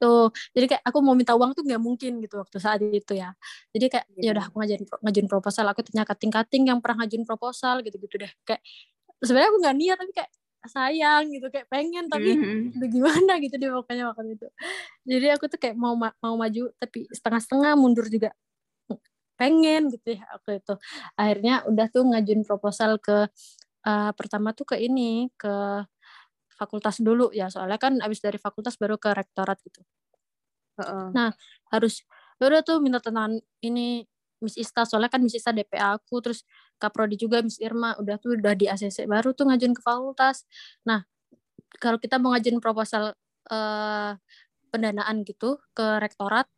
Tuh 0.00 0.34
jadi 0.56 0.66
kayak 0.76 0.82
aku 0.82 0.98
mau 1.04 1.14
minta 1.14 1.38
uang 1.38 1.54
tuh 1.54 1.62
nggak 1.62 1.82
mungkin 1.82 2.18
gitu 2.24 2.42
waktu 2.42 2.58
saat 2.58 2.82
itu 2.82 3.12
ya. 3.14 3.30
Jadi 3.70 3.86
kayak 3.86 4.06
yeah. 4.18 4.32
ya 4.32 4.36
udah 4.36 4.44
aku 4.50 4.56
ngajuin 4.58 4.82
ngajuin 5.06 5.28
proposal. 5.30 5.64
Aku 5.70 5.80
tanya 5.86 6.04
kating 6.08 6.32
kating 6.34 6.62
yang 6.66 6.78
pernah 6.82 7.06
ngajuin 7.06 7.22
proposal 7.22 7.84
gitu 7.86 7.96
gitu 8.02 8.16
deh. 8.18 8.32
Kayak 8.42 8.64
sebenarnya 9.22 9.48
aku 9.54 9.58
nggak 9.62 9.76
niat 9.76 9.96
tapi 10.00 10.12
kayak 10.16 10.30
sayang 10.68 11.32
gitu 11.32 11.48
kayak 11.48 11.68
pengen 11.72 12.04
tapi 12.12 12.36
mm-hmm. 12.36 12.84
gimana 12.92 13.40
gitu 13.40 13.56
dia 13.56 13.72
makanya 13.72 14.12
waktu 14.12 14.36
itu. 14.36 14.46
Jadi 15.08 15.26
aku 15.32 15.44
tuh 15.48 15.58
kayak 15.60 15.76
mau 15.78 15.96
mau 15.96 16.34
maju 16.36 16.68
tapi 16.76 17.08
setengah-setengah 17.08 17.72
mundur 17.80 18.04
juga. 18.12 18.36
Pengen 19.40 19.88
gitu 19.88 20.20
ya 20.20 20.24
aku 20.36 20.60
itu. 20.60 20.74
Akhirnya 21.16 21.64
udah 21.64 21.86
tuh 21.88 22.04
ngajuin 22.04 22.44
proposal 22.44 23.00
ke 23.00 23.28
uh, 23.88 24.10
pertama 24.12 24.52
tuh 24.52 24.68
ke 24.68 24.76
ini 24.76 25.32
ke 25.40 25.84
fakultas 26.60 27.00
dulu 27.00 27.32
ya. 27.32 27.48
Soalnya 27.48 27.80
kan 27.80 27.96
abis 28.04 28.20
dari 28.20 28.36
fakultas 28.36 28.76
baru 28.76 29.00
ke 29.00 29.16
rektorat 29.16 29.56
gitu. 29.64 29.80
Uh-uh. 30.80 31.12
nah 31.12 31.28
harus 31.68 32.08
ya 32.40 32.48
udah 32.48 32.64
tuh 32.64 32.80
minta 32.80 33.00
tentang 33.00 33.40
ini 33.64 34.04
Miss 34.44 34.56
Ista. 34.56 34.84
Soalnya 34.84 35.12
kan 35.12 35.20
Miss 35.24 35.36
Ista 35.36 35.52
DPA 35.56 35.96
aku. 35.96 36.20
Terus 36.24 36.44
Kaprodi 36.80 37.20
juga 37.20 37.44
Miss 37.44 37.60
Irma 37.60 37.92
udah 38.00 38.16
tuh 38.16 38.40
udah 38.40 38.56
di 38.56 38.64
ACC 38.64 39.04
baru 39.04 39.36
tuh 39.36 39.52
ngajuin 39.52 39.76
ke 39.76 39.82
fakultas. 39.84 40.48
Nah 40.88 41.04
kalau 41.76 42.00
kita 42.00 42.16
mau 42.16 42.32
ngajuin 42.32 42.58
proposal 42.58 43.12
uh, 43.52 44.12
pendanaan 44.72 45.22
gitu 45.28 45.60
ke 45.76 46.00
rektorat 46.00 46.48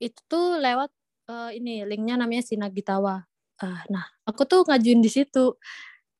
itu 0.00 0.18
tuh 0.26 0.58
lewat 0.58 0.90
uh, 1.30 1.50
ini 1.52 1.84
linknya 1.84 2.16
namanya 2.16 2.42
Sinagitawa. 2.42 3.22
Uh, 3.60 3.82
nah 3.92 4.08
aku 4.24 4.48
tuh 4.48 4.64
ngajuin 4.64 5.04
di 5.04 5.10
situ. 5.12 5.54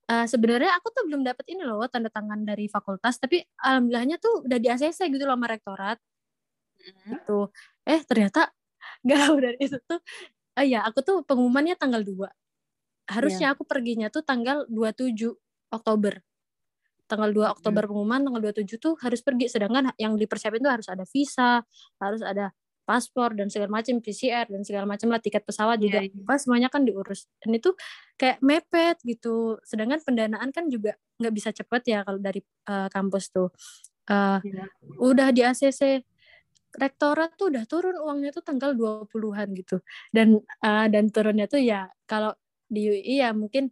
Uh, 0.03 0.27
sebenarnya 0.27 0.75
aku 0.77 0.91
tuh 0.91 1.07
belum 1.07 1.23
dapat 1.23 1.47
ini 1.47 1.63
loh 1.63 1.79
tanda 1.87 2.11
tangan 2.11 2.43
dari 2.43 2.67
fakultas 2.67 3.15
tapi 3.23 3.39
alhamdulillahnya 3.63 4.19
tuh 4.19 4.43
udah 4.43 4.59
di 4.59 4.67
ACC 4.67 5.09
gitu 5.09 5.23
loh 5.25 5.35
sama 5.39 5.47
rektorat. 5.49 5.97
Mm. 6.83 7.23
gitu. 7.23 7.39
Eh 7.87 8.01
ternyata 8.03 8.51
gak 9.07 9.39
dari 9.39 9.57
itu 9.63 9.79
tuh 9.87 9.99
uh, 10.59 10.65
ya 10.65 10.83
aku 10.87 10.99
tuh 11.01 11.17
pengumumannya 11.25 11.75
tanggal 11.79 12.03
2 12.03 12.42
harusnya 13.09 13.51
yeah. 13.51 13.55
aku 13.55 13.63
perginya 13.67 14.07
tuh 14.07 14.23
tanggal 14.23 14.67
27 14.71 15.33
Oktober 15.73 16.23
tanggal 17.07 17.29
2 17.35 17.55
Oktober 17.59 17.83
hmm. 17.83 17.89
pengumuman 17.91 18.21
tanggal 18.23 18.41
27 18.53 18.79
tuh 18.79 18.93
harus 19.03 19.19
pergi 19.19 19.51
sedangkan 19.51 19.91
yang 19.99 20.15
dipersiapin 20.15 20.63
tuh 20.63 20.71
harus 20.71 20.87
ada 20.87 21.03
visa 21.03 21.61
harus 21.99 22.23
ada 22.23 22.55
paspor 22.83 23.31
dan 23.31 23.47
segala 23.47 23.79
macam 23.79 24.03
PCR 24.03 24.43
dan 24.47 24.61
segala 24.67 24.83
macam 24.83 25.07
lah 25.07 25.19
tiket 25.23 25.47
pesawat 25.47 25.79
juga 25.79 26.03
yeah, 26.03 26.11
yeah. 26.11 26.39
semuanya 26.39 26.67
kan 26.67 26.83
diurus 26.83 27.31
dan 27.39 27.55
itu 27.55 27.71
kayak 28.19 28.43
mepet 28.43 28.99
gitu 29.07 29.55
sedangkan 29.63 30.03
pendanaan 30.03 30.51
kan 30.51 30.67
juga 30.67 30.99
nggak 31.19 31.33
bisa 31.33 31.49
cepet 31.55 31.81
ya 31.87 31.99
kalau 32.03 32.19
dari 32.19 32.43
uh, 32.67 32.91
kampus 32.91 33.31
tuh 33.31 33.51
uh, 34.11 34.39
yeah. 34.43 34.67
udah 34.99 35.31
di 35.31 35.47
ACC 35.47 36.03
rektorat 36.73 37.37
tuh 37.37 37.53
udah 37.53 37.63
turun 37.69 37.93
uangnya 38.01 38.33
tuh 38.33 38.41
tanggal 38.41 38.73
20-an 38.73 39.47
gitu. 39.53 39.77
Dan 40.09 40.41
uh, 40.65 40.87
dan 40.89 41.13
turunnya 41.13 41.45
tuh 41.45 41.61
ya 41.61 41.85
kalau 42.09 42.33
di 42.67 42.81
UI 42.89 43.21
ya 43.23 43.31
mungkin 43.35 43.71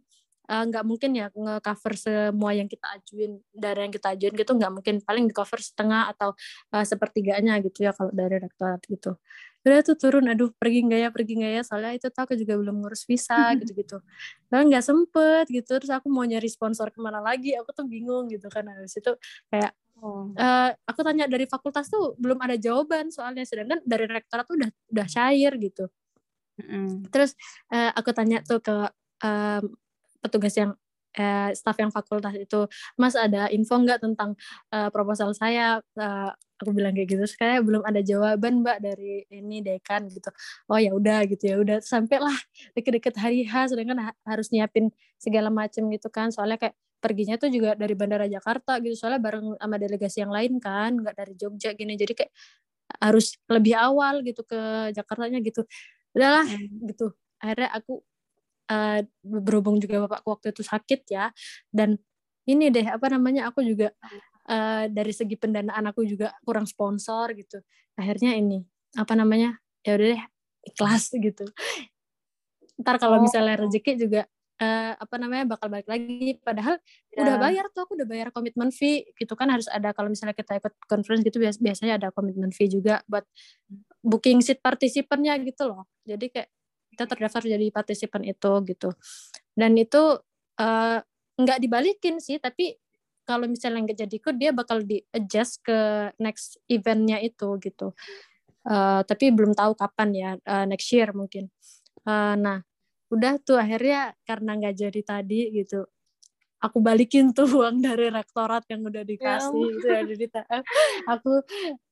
uh, 0.50 0.64
nggak 0.68 0.84
mungkin 0.84 1.10
ya 1.14 1.26
nge-cover 1.32 1.92
semua 1.94 2.50
yang 2.56 2.66
kita 2.66 2.86
ajuin 2.98 3.38
dari 3.52 3.88
yang 3.88 3.92
kita 3.94 4.14
ajuin 4.16 4.34
gitu 4.34 4.52
nggak 4.56 4.72
mungkin. 4.72 4.94
Paling 5.04 5.24
di 5.30 5.34
cover 5.34 5.60
setengah 5.60 6.10
atau 6.12 6.34
uh, 6.74 6.84
sepertiganya 6.84 7.58
gitu 7.62 7.86
ya 7.86 7.92
kalau 7.94 8.10
dari 8.12 8.36
rektorat 8.40 8.82
gitu. 8.88 9.16
Udah 9.62 9.78
tuh 9.86 9.94
turun 9.94 10.26
aduh 10.26 10.50
pergi 10.58 10.82
nggak 10.82 11.00
ya 11.06 11.10
pergi 11.14 11.32
nggak 11.38 11.52
ya? 11.60 11.62
Soalnya 11.62 11.92
itu 11.96 12.06
tuh 12.10 12.22
aku 12.26 12.34
juga 12.34 12.54
belum 12.58 12.82
ngurus 12.82 13.06
visa 13.06 13.54
gitu 13.60 13.72
gitu 13.78 13.96
tapi 14.52 14.68
nggak 14.68 14.84
sempet 14.84 15.44
gitu 15.48 15.80
terus 15.80 15.88
aku 15.88 16.12
mau 16.12 16.28
nyari 16.28 16.44
sponsor 16.50 16.92
ke 16.92 17.00
mana 17.00 17.24
lagi 17.24 17.56
aku 17.56 17.70
tuh 17.72 17.86
bingung 17.86 18.28
gitu 18.28 18.50
kan. 18.50 18.66
Habis 18.68 18.98
itu 18.98 19.12
kayak 19.48 19.72
Oh. 20.02 20.34
Uh, 20.34 20.74
aku 20.82 21.06
tanya 21.06 21.30
dari 21.30 21.46
fakultas 21.46 21.86
tuh 21.86 22.18
belum 22.18 22.42
ada 22.42 22.58
jawaban 22.58 23.14
soalnya 23.14 23.46
sedangkan 23.46 23.78
dari 23.86 24.10
rektorat 24.10 24.42
tuh 24.50 24.58
udah 24.58 24.70
udah 24.90 25.06
cair 25.06 25.54
gitu. 25.62 25.86
Terus 27.12 27.32
uh, 27.72 27.90
aku 27.96 28.10
tanya 28.12 28.44
tuh 28.44 28.60
ke 28.60 28.76
um, 29.24 29.62
petugas 30.22 30.54
yang 30.56 30.72
uh, 31.18 31.50
staff 31.56 31.76
yang 31.80 31.92
fakultas 31.92 32.34
itu, 32.36 32.68
Mas 32.96 33.16
ada 33.16 33.48
info 33.52 33.76
nggak 33.80 34.00
tentang 34.04 34.36
uh, 34.72 34.88
proposal 34.92 35.32
saya? 35.36 35.80
Uh, 35.96 36.30
aku 36.62 36.70
bilang 36.70 36.94
kayak 36.94 37.10
gitu, 37.10 37.24
kayak 37.42 37.66
belum 37.66 37.82
ada 37.82 37.98
jawaban 38.06 38.62
mbak 38.62 38.78
dari 38.78 39.26
ini 39.34 39.66
dekan 39.66 40.06
gitu. 40.06 40.30
Oh 40.70 40.78
ya 40.78 40.94
udah 40.94 41.26
gitu 41.26 41.44
ya 41.50 41.56
udah 41.58 41.82
sampailah 41.82 42.34
deket-deket 42.78 43.18
hari 43.18 43.42
H, 43.42 43.74
sedangkan 43.74 44.14
harus 44.22 44.48
nyiapin 44.54 44.94
segala 45.18 45.50
macam 45.50 45.90
gitu 45.90 46.06
kan. 46.06 46.30
Soalnya 46.30 46.62
kayak 46.62 46.76
perginya 47.02 47.34
tuh 47.34 47.50
juga 47.50 47.74
dari 47.74 47.98
Bandara 47.98 48.30
Jakarta 48.30 48.78
gitu 48.78 48.94
soalnya 48.94 49.18
bareng 49.18 49.58
sama 49.58 49.74
delegasi 49.74 50.22
yang 50.22 50.30
lain 50.30 50.62
kan 50.62 50.94
nggak 50.94 51.18
dari 51.18 51.34
Jogja 51.34 51.74
gini 51.74 51.98
jadi 51.98 52.14
kayak 52.14 52.32
harus 53.02 53.34
lebih 53.50 53.74
awal 53.74 54.22
gitu 54.22 54.46
ke 54.46 54.94
Jakartanya 54.94 55.42
gitu 55.42 55.66
udahlah 56.12 56.46
hmm. 56.46 56.88
gitu 56.92 57.06
akhirnya 57.42 57.68
aku 57.74 58.00
uh, 58.70 59.00
berhubung 59.24 59.80
juga 59.82 60.06
bapakku 60.06 60.28
waktu 60.38 60.54
itu 60.54 60.62
sakit 60.62 61.00
ya 61.10 61.32
dan 61.72 61.98
ini 62.46 62.70
deh 62.74 62.86
apa 62.86 63.06
namanya 63.12 63.50
aku 63.50 63.62
juga 63.62 63.94
uh, 64.50 64.84
dari 64.90 65.12
segi 65.14 65.38
pendanaan 65.38 65.90
aku 65.90 66.02
juga 66.06 66.34
kurang 66.42 66.66
sponsor 66.66 67.32
gitu 67.34 67.62
akhirnya 67.98 68.34
ini 68.38 68.62
apa 68.98 69.14
namanya 69.16 69.56
ya 69.82 69.96
udah 69.96 70.08
deh 70.16 70.22
ikhlas 70.68 71.10
gitu 71.12 71.44
ntar 72.80 72.96
kalau 72.98 73.20
oh. 73.20 73.22
misalnya 73.22 73.58
rezeki 73.58 73.92
juga 73.98 74.22
uh, 74.62 74.92
apa 74.94 75.14
namanya 75.18 75.44
bakal 75.58 75.66
balik 75.66 75.90
lagi. 75.90 76.38
Padahal 76.38 76.78
yeah. 77.10 77.22
udah 77.26 77.36
bayar 77.42 77.64
tuh 77.74 77.82
aku 77.84 77.98
udah 77.98 78.08
bayar 78.08 78.28
komitmen 78.30 78.70
fee 78.70 79.10
gitu 79.18 79.34
kan. 79.34 79.50
Harus 79.50 79.66
ada 79.66 79.90
kalau 79.90 80.08
misalnya 80.08 80.38
kita 80.38 80.62
ikut 80.62 80.74
conference 80.86 81.22
gitu 81.26 81.42
bias 81.42 81.58
biasanya 81.58 81.98
ada 81.98 82.08
komitmen 82.14 82.54
fee 82.54 82.70
juga 82.70 83.02
buat 83.10 83.26
booking 84.06 84.40
seat 84.40 84.62
partisipannya 84.62 85.34
gitu 85.42 85.66
loh. 85.66 85.90
Jadi 86.06 86.30
kayak 86.30 86.48
kita 86.94 87.04
terdaftar 87.08 87.42
jadi 87.42 87.66
partisipan 87.72 88.22
itu 88.22 88.52
gitu. 88.68 88.90
Dan 89.56 89.74
itu 89.74 90.02
uh, 90.60 90.98
nggak 91.32 91.58
dibalikin 91.58 92.20
sih 92.20 92.36
tapi 92.38 92.76
kalau 93.22 93.46
misalnya 93.46 93.86
nggak 93.86 93.98
jadi 94.06 94.14
ikut 94.18 94.34
dia 94.36 94.50
bakal 94.50 94.82
di 94.82 94.98
adjust 95.14 95.62
ke 95.62 96.10
next 96.18 96.58
eventnya 96.68 97.18
itu 97.22 97.58
gitu. 97.62 97.94
Uh, 98.62 99.02
tapi 99.02 99.34
belum 99.34 99.58
tahu 99.58 99.74
kapan 99.74 100.08
ya 100.14 100.30
uh, 100.46 100.66
next 100.68 100.86
year 100.94 101.10
mungkin. 101.10 101.50
Uh, 102.06 102.34
nah 102.38 102.58
udah 103.12 103.36
tuh 103.44 103.60
akhirnya 103.60 104.16
karena 104.24 104.56
nggak 104.56 104.74
jadi 104.76 105.00
tadi 105.04 105.40
gitu 105.52 105.84
aku 106.62 106.78
balikin 106.78 107.34
tuh 107.34 107.44
uang 107.60 107.82
dari 107.82 108.08
rektorat 108.08 108.64
yang 108.70 108.86
udah 108.86 109.02
dikasih 109.02 109.58
ya 109.58 109.74
itu 109.74 109.86
ya 109.86 110.00
jadi 110.14 110.26
aku 111.10 111.42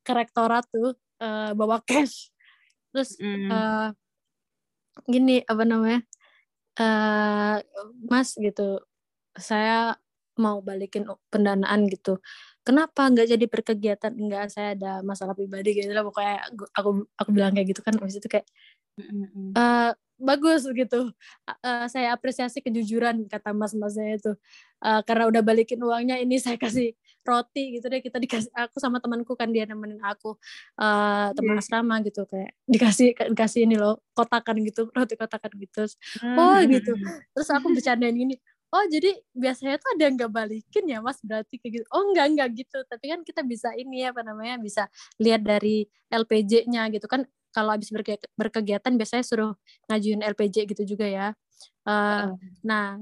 ke 0.07 0.13
rektorat 0.15 0.65
tuh 0.71 0.95
uh, 1.21 1.51
bawa 1.59 1.83
cash. 1.83 2.31
Terus 2.95 3.19
mm. 3.19 3.51
uh, 3.51 3.89
gini 5.07 5.43
apa 5.47 5.63
namanya 5.67 6.01
uh, 6.79 7.57
mas 8.07 8.35
gitu 8.39 8.83
saya 9.35 9.95
mau 10.39 10.63
balikin 10.65 11.05
pendanaan 11.29 11.85
gitu. 11.91 12.23
Kenapa? 12.65 13.09
Nggak 13.09 13.29
jadi 13.37 13.45
berkegiatan? 13.49 14.13
Enggak 14.17 14.53
saya 14.53 14.77
ada 14.77 15.01
masalah 15.05 15.37
pribadi 15.37 15.77
gitu 15.77 15.93
lah 15.93 16.05
pokoknya 16.05 16.49
aku 16.77 17.05
aku 17.17 17.31
bilang 17.33 17.53
kayak 17.57 17.73
gitu 17.77 17.81
kan 17.85 17.97
habis 17.99 18.21
itu 18.21 18.29
kayak 18.29 18.47
uh, 19.57 19.93
bagus 20.21 20.69
gitu. 20.69 21.11
Uh, 21.65 21.87
saya 21.89 22.13
apresiasi 22.13 22.61
kejujuran 22.61 23.25
kata 23.27 23.57
mas-mas 23.57 23.97
saya 23.97 24.21
itu. 24.21 24.33
Uh, 24.81 25.01
karena 25.05 25.29
udah 25.29 25.43
balikin 25.45 25.81
uangnya 25.81 26.21
ini 26.21 26.37
saya 26.37 26.61
kasih 26.61 26.93
roti 27.25 27.81
gitu 27.81 27.89
deh. 27.89 28.05
Kita 28.05 28.21
dikasih 28.21 28.53
aku 28.53 28.77
sama 28.77 29.01
temanku 29.01 29.33
kan 29.35 29.49
dia 29.49 29.65
nemenin 29.65 29.99
aku. 30.05 30.37
Uh, 30.77 31.33
teman 31.33 31.57
yeah. 31.57 31.65
asrama 31.65 31.95
gitu 32.05 32.29
kayak 32.29 32.53
dikasih 32.69 33.17
dikasih 33.33 33.61
ini 33.65 33.81
loh 33.81 34.05
kotakan 34.13 34.61
gitu 34.63 34.93
roti 34.93 35.17
kotakan 35.17 35.53
gitu. 35.57 35.89
Hmm. 36.21 36.37
oh 36.37 36.61
gitu. 36.69 36.93
Terus 37.33 37.49
aku 37.51 37.73
bercandain 37.73 38.15
ini 38.15 38.37
oh 38.71 38.85
jadi 38.87 39.19
biasanya 39.35 39.83
tuh 39.83 39.99
ada 39.99 40.03
yang 40.07 40.15
nggak 40.21 40.33
balikin 40.33 40.85
ya 40.87 41.01
mas? 41.01 41.19
Berarti 41.25 41.57
kayak 41.59 41.73
gitu. 41.81 41.87
Oh 41.91 42.13
enggak 42.13 42.27
enggak 42.37 42.49
gitu. 42.61 42.79
Tapi 42.85 43.05
kan 43.09 43.21
kita 43.25 43.41
bisa 43.43 43.73
ini 43.75 44.05
ya 44.05 44.13
apa 44.13 44.23
namanya 44.23 44.61
bisa 44.61 44.87
lihat 45.19 45.43
dari 45.43 45.89
LPJ-nya 46.11 46.91
gitu 46.93 47.07
kan 47.09 47.25
kalau 47.51 47.75
habis 47.75 47.91
berkegiatan 48.39 48.93
biasanya 48.95 49.25
suruh 49.27 49.53
ngajuin 49.91 50.23
LPJ 50.23 50.71
gitu 50.71 50.97
juga 50.97 51.07
ya. 51.07 51.27
Uh, 51.85 52.35
nah, 52.63 52.97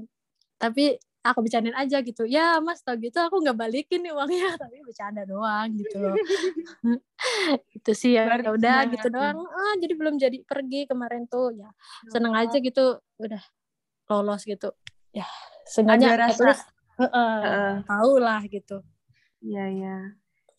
tapi 0.59 0.99
aku 1.23 1.39
bercandain 1.45 1.75
aja 1.75 1.99
gitu. 2.01 2.23
Ya 2.25 2.57
mas 2.63 2.81
tau 2.81 2.95
gitu 2.97 3.15
aku 3.19 3.43
nggak 3.43 3.57
balikin 3.57 4.01
nih 4.03 4.13
uangnya, 4.15 4.55
tapi 4.61 4.81
bercanda 4.83 5.23
doang 5.27 5.69
gitu 5.75 5.95
loh. 5.99 6.15
itu 7.77 7.91
sih 7.95 8.15
ya, 8.15 8.27
ya 8.39 8.49
udah 8.51 8.77
gitu 8.91 9.07
doang. 9.11 9.45
Ah, 9.45 9.75
jadi 9.77 9.93
belum 9.95 10.15
jadi 10.17 10.37
pergi 10.43 10.87
kemarin 10.89 11.27
tuh 11.27 11.53
ya 11.55 11.69
seneng 12.09 12.33
aja 12.35 12.57
gitu, 12.59 12.99
udah 13.19 13.43
lolos 14.09 14.43
gitu. 14.47 14.73
Ya 15.13 15.27
sengaja 15.67 16.33
terus 16.33 16.65
uh, 16.97 17.05
uh, 17.05 17.71
tahu 17.85 18.17
lah 18.17 18.41
gitu. 18.47 18.81
Iya 19.43 19.65
ya. 19.69 19.97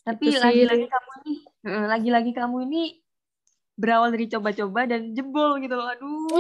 Tapi 0.01 0.33
lagi-lagi 0.33 0.87
kamu 0.89 1.13
nih, 1.29 1.39
lagi-lagi 1.69 2.33
kamu 2.33 2.57
ini 2.73 2.83
berawal 3.79 4.13
dari 4.13 4.27
coba-coba 4.29 4.87
dan 4.89 5.13
jebol 5.15 5.59
gitu 5.61 5.75
loh. 5.75 5.89
Aduh. 5.89 6.39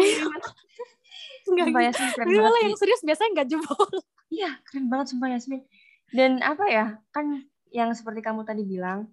Enggak 1.48 1.66
sumpah 1.70 1.82
Yasmin 1.88 2.10
keren 2.14 2.28
banget. 2.36 2.62
yang 2.66 2.76
serius 2.76 3.00
biasanya 3.02 3.30
enggak 3.36 3.48
jebol. 3.50 3.90
Iya, 4.30 4.62
keren 4.62 4.86
banget 4.86 5.10
sumpah 5.10 5.26
Yasmin. 5.34 5.66
Dan 6.14 6.38
apa 6.38 6.62
ya, 6.70 7.02
kan 7.10 7.42
yang 7.74 7.90
seperti 7.98 8.22
kamu 8.22 8.46
tadi 8.46 8.62
bilang, 8.62 9.10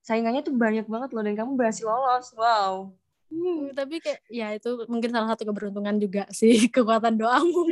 saingannya 0.00 0.40
tuh 0.40 0.56
banyak 0.56 0.88
banget 0.88 1.12
loh 1.12 1.20
dan 1.20 1.36
kamu 1.36 1.60
berhasil 1.60 1.84
lolos. 1.84 2.32
Wow. 2.32 2.96
Hmm, 3.28 3.74
tapi 3.76 3.98
kayak 3.98 4.24
ya 4.32 4.54
itu 4.54 4.86
mungkin 4.86 5.12
salah 5.12 5.34
satu 5.34 5.44
keberuntungan 5.44 6.00
juga 6.00 6.24
sih, 6.32 6.56
kekuatan 6.74 7.20
doamu. 7.20 7.68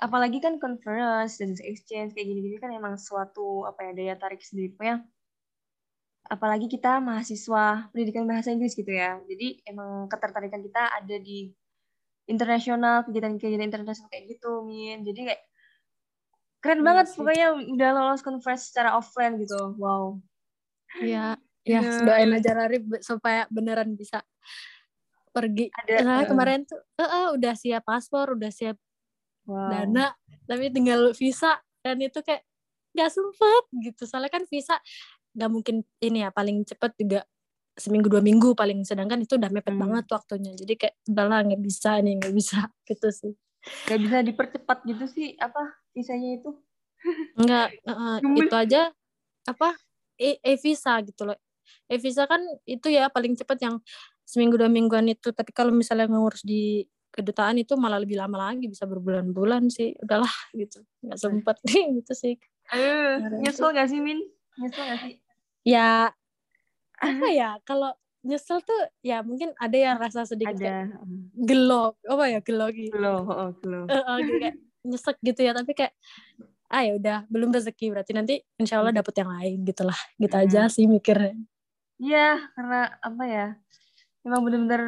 Apalagi 0.00 0.40
kan 0.40 0.56
conference 0.56 1.44
dan 1.44 1.52
exchange 1.60 2.16
kayak 2.16 2.24
gini-gini 2.24 2.56
kan 2.56 2.72
emang 2.72 2.96
suatu 2.96 3.68
apa 3.68 3.90
ya 3.90 3.92
daya 3.92 4.14
tarik 4.16 4.40
sendiri. 4.40 4.72
Pokoknya 4.72 5.04
apalagi 6.24 6.66
kita 6.66 6.98
mahasiswa 7.04 7.88
pendidikan 7.92 8.24
bahasa 8.24 8.50
Inggris 8.50 8.72
gitu 8.72 8.88
ya. 8.88 9.20
Jadi 9.28 9.60
emang 9.68 10.08
ketertarikan 10.08 10.64
kita 10.64 10.88
ada 10.88 11.16
di 11.20 11.52
internasional, 12.24 13.04
kegiatan-kegiatan 13.04 13.68
internasional 13.68 14.08
kayak 14.08 14.36
gitu, 14.36 14.64
Min. 14.64 15.04
Jadi 15.04 15.20
kayak 15.28 15.42
keren 16.64 16.80
iya 16.80 16.86
banget 16.88 17.06
sih. 17.12 17.16
pokoknya 17.20 17.48
udah 17.76 17.90
lolos 17.92 18.22
conference 18.24 18.72
secara 18.72 18.96
offline 18.96 19.36
gitu. 19.36 19.76
Wow. 19.76 20.24
Iya, 20.96 21.36
ya, 21.66 21.80
ya 21.84 22.00
doain 22.00 22.32
aja 22.32 22.50
Rari 22.56 22.78
supaya 23.04 23.44
beneran 23.52 23.92
bisa 23.92 24.24
pergi. 25.34 25.68
Ada, 25.74 25.94
nah, 26.00 26.22
uh, 26.22 26.24
kemarin 26.24 26.64
tuh 26.64 26.80
uh, 26.80 27.04
uh, 27.04 27.26
udah 27.36 27.52
siap 27.58 27.84
paspor, 27.84 28.38
udah 28.38 28.48
siap 28.48 28.78
wow. 29.44 29.68
dana, 29.68 30.14
tapi 30.48 30.70
tinggal 30.72 31.12
visa 31.12 31.60
dan 31.84 32.00
itu 32.00 32.22
kayak 32.24 32.46
gak 32.94 33.10
sempet 33.10 33.64
gitu. 33.84 34.06
Soalnya 34.06 34.32
kan 34.32 34.46
visa 34.46 34.78
nggak 35.34 35.50
mungkin 35.50 35.82
ini 35.98 36.22
ya 36.22 36.30
paling 36.30 36.62
cepet 36.62 36.94
juga 36.96 37.20
seminggu 37.74 38.06
dua 38.06 38.22
minggu 38.22 38.54
paling. 38.54 38.86
Sedangkan 38.86 39.22
itu 39.22 39.34
udah 39.36 39.50
mepet 39.50 39.74
hmm. 39.74 39.82
banget 39.82 40.04
waktunya. 40.10 40.52
Jadi 40.54 40.74
kayak 40.78 40.94
udahlah 41.10 41.42
nggak 41.46 41.62
bisa 41.62 41.98
nih 42.00 42.14
nggak 42.18 42.34
bisa. 42.34 42.58
Gitu 42.88 43.08
sih. 43.10 43.32
Nggak 43.90 44.00
bisa 44.04 44.16
dipercepat 44.20 44.78
gitu 44.84 45.04
sih 45.08 45.40
apa 45.40 45.72
visanya 45.96 46.36
itu. 46.36 46.52
Nggak 47.40 47.68
uh, 47.88 48.20
itu 48.36 48.52
aja 48.52 48.92
apa 49.48 49.72
e, 50.20 50.36
e 50.36 50.52
visa 50.60 51.00
gitu 51.00 51.24
loh. 51.24 51.38
E 51.88 51.96
visa 51.96 52.28
kan 52.28 52.44
itu 52.68 52.92
ya 52.92 53.08
paling 53.08 53.32
cepet 53.32 53.64
yang 53.64 53.80
seminggu 54.28 54.60
dua 54.60 54.68
mingguan 54.68 55.08
itu. 55.08 55.32
Tapi 55.32 55.48
kalau 55.56 55.72
misalnya 55.72 56.12
ngurus 56.12 56.44
di 56.44 56.84
kedutaan 57.08 57.56
itu 57.56 57.72
malah 57.80 57.96
lebih 57.96 58.20
lama 58.20 58.52
lagi 58.52 58.68
bisa 58.68 58.84
berbulan-bulan 58.84 59.72
sih. 59.72 59.96
Udahlah 59.96 60.32
gitu. 60.52 60.84
Nggak 61.00 61.16
sempet. 61.16 61.56
Gitu 62.04 62.12
sih. 62.12 62.36
Aduh, 62.68 63.40
nyesel 63.40 63.72
gak 63.72 63.88
sih 63.88 64.00
Min? 64.00 64.20
Nyesel 64.60 64.84
gak 64.92 65.00
sih 65.08 65.23
ya 65.64 66.12
apa 67.00 67.26
ya 67.40 67.58
kalau 67.64 67.90
nyesel 68.24 68.64
tuh 68.64 68.88
ya 69.04 69.20
mungkin 69.20 69.52
ada 69.60 69.76
yang 69.76 69.96
rasa 70.00 70.24
sedikit 70.24 70.56
ada. 70.56 70.88
kayak 70.88 70.96
gelo 71.36 71.92
apa 72.08 72.24
ya 72.32 72.38
gelo 72.40 72.66
gitu 72.72 72.92
gelo 72.96 73.16
oh, 73.20 73.50
gelo 73.60 73.84
uh, 73.84 73.92
uh, 73.92 74.16
gitu, 74.24 74.38
kayak 74.40 74.56
nyesek 74.88 75.16
gitu 75.20 75.40
ya 75.44 75.52
tapi 75.52 75.72
kayak 75.76 75.92
ah 76.72 76.80
ya 76.80 76.96
udah 76.96 77.18
belum 77.28 77.52
rezeki 77.52 77.92
berarti 77.92 78.12
nanti 78.16 78.34
insya 78.56 78.80
Allah 78.80 78.96
dapet 78.96 79.12
yang 79.20 79.28
lain 79.28 79.58
gitulah 79.68 79.96
gitu 80.16 80.32
hmm. 80.32 80.44
aja 80.48 80.60
sih 80.72 80.88
mikirnya 80.88 81.36
iya 82.00 82.48
karena 82.56 82.96
apa 83.04 83.24
ya 83.28 83.46
emang 84.24 84.40
bener-bener 84.40 84.82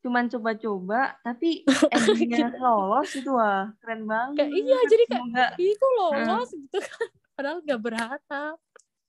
cuman 0.00 0.32
coba-coba 0.32 1.20
tapi 1.20 1.60
endingnya 1.92 2.48
gitu. 2.48 2.64
lolos 2.64 3.10
itu 3.12 3.30
wah 3.36 3.68
keren 3.84 4.08
banget 4.08 4.48
kayak, 4.48 4.52
iya 4.56 4.78
jadi 4.88 5.04
kayak 5.12 5.24
Semoga, 5.28 5.46
itu 5.60 5.86
lolos 6.00 6.48
hmm. 6.48 6.60
gitu 6.64 6.78
kan 6.80 7.08
padahal 7.36 7.58
gak 7.60 7.80
berharap 7.84 8.56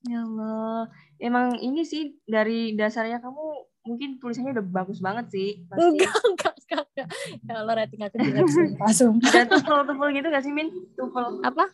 Ya 0.02 0.26
Allah, 0.26 0.90
emang 1.22 1.62
ini 1.62 1.86
sih 1.86 2.18
dari 2.26 2.74
dasarnya 2.74 3.22
kamu 3.22 3.70
mungkin 3.86 4.18
tulisannya 4.18 4.58
udah 4.58 4.66
bagus 4.66 4.98
banget 4.98 5.30
sih. 5.30 5.62
Pasti. 5.70 5.82
Enggak, 5.82 6.14
enggak, 6.30 6.54
enggak, 6.58 6.84
enggak. 6.90 7.08
Ya 7.46 7.54
Allah, 7.58 7.74
rating 7.78 8.02
aku 8.02 8.16
tidak 8.18 8.46
langsung. 8.78 9.14
Ada 9.30 9.44
tufel-tufel 9.46 10.08
gitu 10.18 10.26
gak 10.30 10.42
sih, 10.42 10.52
Min? 10.54 10.68
Tufel. 10.98 11.38
Apa? 11.46 11.70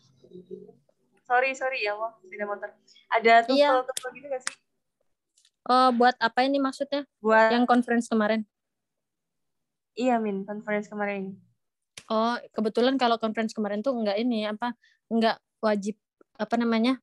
Sorry, 1.24 1.52
sorry 1.56 1.84
ya 1.84 1.96
Allah, 1.96 2.16
tidak 2.24 2.46
motor. 2.48 2.68
Ada 3.12 3.48
tufel-tufel 3.48 4.08
iya. 4.12 4.16
gitu 4.20 4.26
gak 4.28 4.42
sih? 4.44 4.54
Oh, 5.68 5.88
buat 5.92 6.16
apa 6.16 6.40
ini 6.48 6.56
maksudnya? 6.60 7.04
Buat 7.20 7.52
yang 7.52 7.68
conference 7.68 8.08
kemarin. 8.08 8.44
Iya, 9.96 10.16
Min, 10.20 10.44
conference 10.48 10.88
kemarin. 10.88 11.36
Oh, 12.08 12.36
kebetulan 12.56 12.96
kalau 12.96 13.20
conference 13.20 13.52
kemarin 13.52 13.84
tuh 13.84 13.92
enggak 13.92 14.16
ini 14.16 14.48
apa? 14.48 14.72
Enggak 15.12 15.36
wajib 15.60 15.96
apa 16.40 16.56
namanya? 16.56 16.96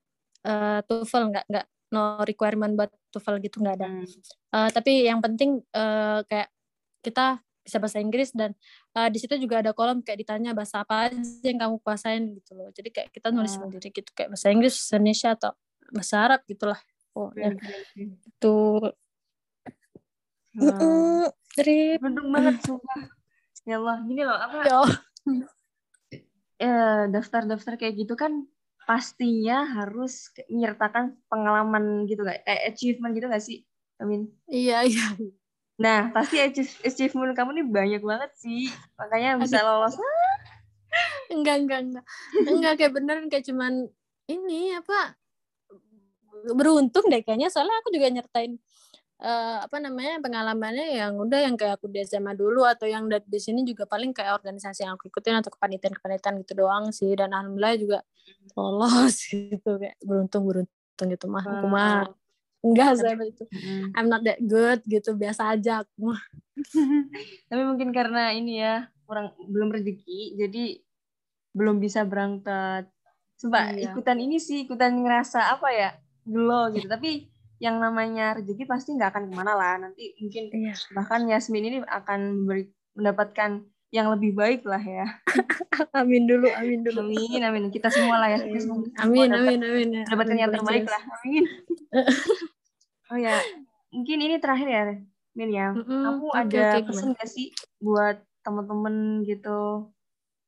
Uh, 0.45 0.79
TOEFL 0.85 1.33
nggak 1.33 1.45
nggak 1.49 1.65
no 1.93 2.21
requirement 2.23 2.73
buat 2.77 2.91
TOEFL 3.09 3.41
gitu 3.41 3.59
nggak 3.65 3.75
ada. 3.81 3.87
Hmm. 3.89 4.05
Uh, 4.53 4.69
tapi 4.69 5.09
yang 5.09 5.19
penting 5.19 5.65
uh, 5.73 6.21
kayak 6.29 6.53
kita 7.01 7.41
bisa 7.65 7.81
bahasa 7.81 7.97
Inggris 7.97 8.29
dan 8.29 8.53
uh, 8.93 9.09
di 9.09 9.17
situ 9.17 9.41
juga 9.41 9.65
ada 9.65 9.73
kolom 9.73 10.05
kayak 10.05 10.21
ditanya 10.21 10.53
bahasa 10.53 10.85
apa 10.85 11.09
aja 11.09 11.17
yang 11.41 11.57
kamu 11.57 11.81
kuasain 11.81 12.37
gitu 12.37 12.53
loh 12.53 12.69
jadi 12.69 12.93
kayak 12.93 13.09
kita 13.09 13.33
nulis 13.33 13.57
oh. 13.57 13.65
sendiri 13.65 13.89
gitu 13.89 14.05
kayak 14.13 14.29
bahasa 14.29 14.53
Inggris 14.53 14.77
bahasa 14.77 14.93
Indonesia 15.01 15.29
atau 15.33 15.51
bahasa 15.89 16.15
Arab 16.21 16.41
gitulah 16.45 16.77
oh 17.17 17.33
ya 17.33 17.49
itu. 17.97 18.57
Dari 21.55 21.99
Beruntung 21.99 22.31
banget 22.31 22.55
sumpah. 22.63 23.11
Ya 23.65 23.81
Allah, 23.81 23.97
gini 24.05 24.21
loh 24.23 24.37
apa? 24.37 24.55
Ya 24.63 24.77
eh, 26.61 27.03
daftar-daftar 27.15 27.75
kayak 27.81 27.95
gitu 27.97 28.13
kan 28.13 28.45
pastinya 28.85 29.65
harus 29.65 30.29
menyertakan 30.49 31.17
pengalaman 31.27 32.05
gitu 32.05 32.23
gak? 32.23 32.41
Eh, 32.45 32.69
achievement 32.69 33.13
gitu 33.13 33.27
gak 33.27 33.43
sih? 33.43 33.65
Amin. 33.99 34.29
Iya, 34.49 34.85
iya. 34.85 35.05
Nah, 35.75 36.13
pasti 36.15 36.39
achievement 36.87 37.35
kamu 37.35 37.61
nih 37.61 37.67
banyak 37.67 38.01
banget 38.05 38.31
sih. 38.39 38.71
Makanya 38.95 39.41
bisa 39.43 39.59
lolos. 39.59 39.99
enggak, 41.33 41.55
enggak, 41.65 41.79
enggak. 41.83 42.05
Enggak, 42.47 42.73
kayak 42.79 42.93
bener 42.95 43.17
kayak 43.27 43.45
cuman 43.49 43.91
ini 44.31 44.73
apa 44.73 45.19
beruntung 46.53 47.09
deh 47.09 47.25
kayaknya 47.25 47.49
soalnya 47.49 47.81
aku 47.81 47.89
juga 47.89 48.07
nyertain 48.11 48.59
uh, 49.23 49.65
apa 49.65 49.77
namanya 49.81 50.21
pengalamannya 50.21 50.99
yang 50.99 51.17
udah 51.17 51.39
yang 51.41 51.55
kayak 51.57 51.81
aku 51.81 51.89
di 51.89 52.05
SMA 52.05 52.37
dulu 52.37 52.67
atau 52.67 52.85
yang 52.85 53.07
di 53.09 53.39
sini 53.41 53.65
juga 53.65 53.89
paling 53.89 54.11
kayak 54.13 54.37
organisasi 54.37 54.85
yang 54.85 54.99
aku 54.99 55.09
ikutin 55.09 55.41
atau 55.41 55.49
kepanitiaan-kepanitiaan 55.53 56.35
gitu 56.45 56.53
doang 56.65 56.93
sih 56.93 57.15
dan 57.17 57.33
alhamdulillah 57.33 57.75
juga 57.79 57.99
lolos 58.55 59.15
gitu 59.31 59.77
kayak 59.77 59.97
beruntung 60.01 60.43
beruntung 60.47 61.07
gitu 61.11 61.25
mah. 61.27 61.43
Aku 61.43 61.67
mah 61.67 62.09
enggak 62.65 62.97
saya 62.97 63.13
itu 63.21 63.45
I'm 63.93 64.09
not 64.09 64.25
that 64.25 64.41
good 64.41 64.81
gitu 64.89 65.13
biasa 65.13 65.53
aja 65.53 65.85
aku 65.85 66.13
mah. 66.13 66.21
Tapi 67.51 67.61
mungkin 67.61 67.91
karena 67.91 68.31
ini 68.33 68.63
ya 68.63 68.89
kurang 69.05 69.37
belum 69.45 69.69
rezeki 69.69 70.39
jadi 70.39 70.81
belum 71.55 71.77
bisa 71.79 72.03
berangkat. 72.03 72.89
Sumpah 73.35 73.75
iya. 73.75 73.91
ikutan 73.91 74.17
ini 74.17 74.39
sih 74.39 74.63
ikutan 74.63 74.95
ngerasa 74.95 75.55
apa 75.55 75.69
ya 75.71 75.89
gelo 76.25 76.71
gitu. 76.73 76.87
Tapi 76.87 77.27
yang 77.59 77.79
namanya 77.79 78.35
rezeki 78.35 78.67
pasti 78.67 78.95
nggak 78.95 79.11
akan 79.15 79.23
ke 79.29 79.33
mana 79.35 79.53
lah. 79.55 79.73
Nanti 79.79 80.15
mungkin 80.19 80.51
iya. 80.51 80.75
bahkan 80.95 81.27
Yasmin 81.27 81.67
ini 81.67 81.77
akan 81.83 82.19
memberi, 82.43 82.71
mendapatkan 82.95 83.63
yang 83.95 84.11
lebih 84.11 84.35
baik 84.35 84.67
lah 84.67 84.83
ya. 84.83 85.07
Amin 85.95 86.27
dulu 86.27 86.51
amin 86.51 86.83
dulu. 86.83 87.07
Amin 87.07 87.39
amin. 87.39 87.63
Kita 87.71 87.87
semua 87.87 88.19
lah 88.19 88.35
ya. 88.35 88.43
Kita 88.43 88.59
semua, 88.67 88.83
amin 88.99 89.31
semua 89.31 89.39
amin 89.39 89.59
amin 89.63 89.89
ya. 89.95 90.03
dapatkan 90.11 90.35
yang 90.35 90.51
terbaik 90.51 90.83
lah. 90.83 91.01
Amin. 91.23 91.43
Oh 93.05 93.21
ya 93.21 93.37
mungkin 93.93 94.17
ini 94.17 94.41
terakhir 94.41 94.65
ya 94.65 94.81
Min 95.37 95.53
ya. 95.53 95.77
Mm-hmm. 95.77 96.03
aku 96.09 96.25
okay, 96.33 96.41
ada 96.41 96.65
okay, 96.73 96.81
pesan 96.89 97.13
gak 97.13 97.29
sih 97.29 97.53
buat 97.77 98.17
temen-temen 98.41 99.21
gitu? 99.29 99.93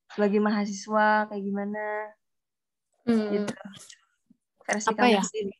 Sebagai 0.09 0.41
mahasiswa 0.41 1.29
kayak 1.29 1.43
gimana? 1.45 1.85
Mm. 3.05 3.29
gitu. 3.29 3.53
Versi 4.65 4.89
apa 4.89 5.05
ya? 5.05 5.21
sendiri. 5.21 5.53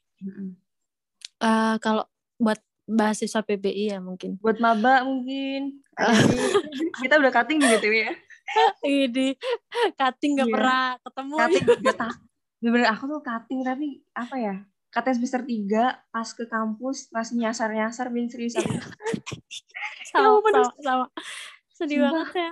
Uh, 1.37 1.77
kalau 1.77 2.09
buat 2.41 2.57
mahasiswa 2.87 3.43
PBI 3.43 3.93
ya 3.93 3.99
mungkin. 3.99 4.39
Buat 4.39 4.63
maba 4.63 5.03
mungkin. 5.03 5.83
kita 7.03 7.19
udah 7.19 7.31
cutting 7.35 7.59
gitu 7.59 7.91
ya. 7.91 8.15
Ini 8.81 9.35
cutting 9.99 10.39
gak 10.39 10.47
iya. 10.47 10.55
pernah 10.55 10.83
ketemu. 11.03 11.35
Cutting 11.35 11.65
gak 11.85 11.97
tahu. 11.99 12.15
Bener 12.63 12.89
aku 12.89 13.03
tuh 13.11 13.21
cutting 13.21 13.59
tapi 13.61 13.87
apa 14.15 14.35
ya? 14.39 14.55
Katanya 14.87 15.15
semester 15.19 15.43
3 15.43 16.15
pas 16.15 16.29
ke 16.31 16.43
kampus 16.47 17.11
masih 17.11 17.35
nyasar-nyasar 17.43 18.07
bin 18.09 18.31
serius 18.31 18.55
aku. 18.55 18.71
sama, 20.09 20.39
sama, 20.41 20.71
sama. 20.79 21.05
Sedih 21.75 22.01
Sumpah. 22.01 22.11
banget 22.23 22.29
ya. 22.39 22.51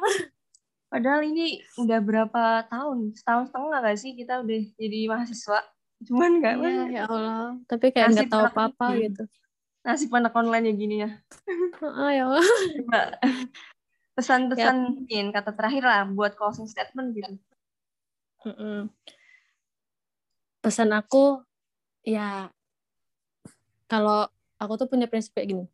Padahal 0.85 1.21
ini 1.25 1.63
udah 1.79 1.99
berapa 2.03 2.43
tahun? 2.67 3.15
Setahun 3.15 3.49
setengah 3.49 3.79
gak 3.81 3.97
sih 3.97 4.11
kita 4.13 4.43
udah 4.43 4.59
jadi 4.77 4.99
mahasiswa? 5.09 5.63
cuman 6.03 6.43
nggak 6.43 6.55
ya, 6.59 6.83
ya 6.91 7.03
Allah 7.07 7.55
tapi 7.71 7.89
kayak 7.95 8.11
nggak 8.11 8.27
tahu 8.27 8.43
apa 8.43 8.61
apa 8.67 8.85
gitu 8.99 9.23
nasib 9.85 10.09
anak 10.17 10.33
online 10.33 10.65
ya 10.65 10.73
gini 10.73 10.95
ya. 11.05 11.09
Oh, 11.85 12.09
ya 12.09 12.25
Allah. 12.25 12.47
Pesan-pesan 14.17 14.75
ya. 14.79 14.89
mungkin 14.89 15.25
kata 15.29 15.53
terakhir 15.53 15.83
lah 15.85 16.07
buat 16.09 16.33
closing 16.33 16.65
statement 16.65 17.13
gitu. 17.13 17.37
Pesan 20.65 20.89
aku 20.89 21.45
ya 22.01 22.49
kalau 23.85 24.25
aku 24.57 24.73
tuh 24.81 24.87
punya 24.89 25.05
prinsip 25.05 25.37
kayak 25.37 25.53
gini 25.53 25.65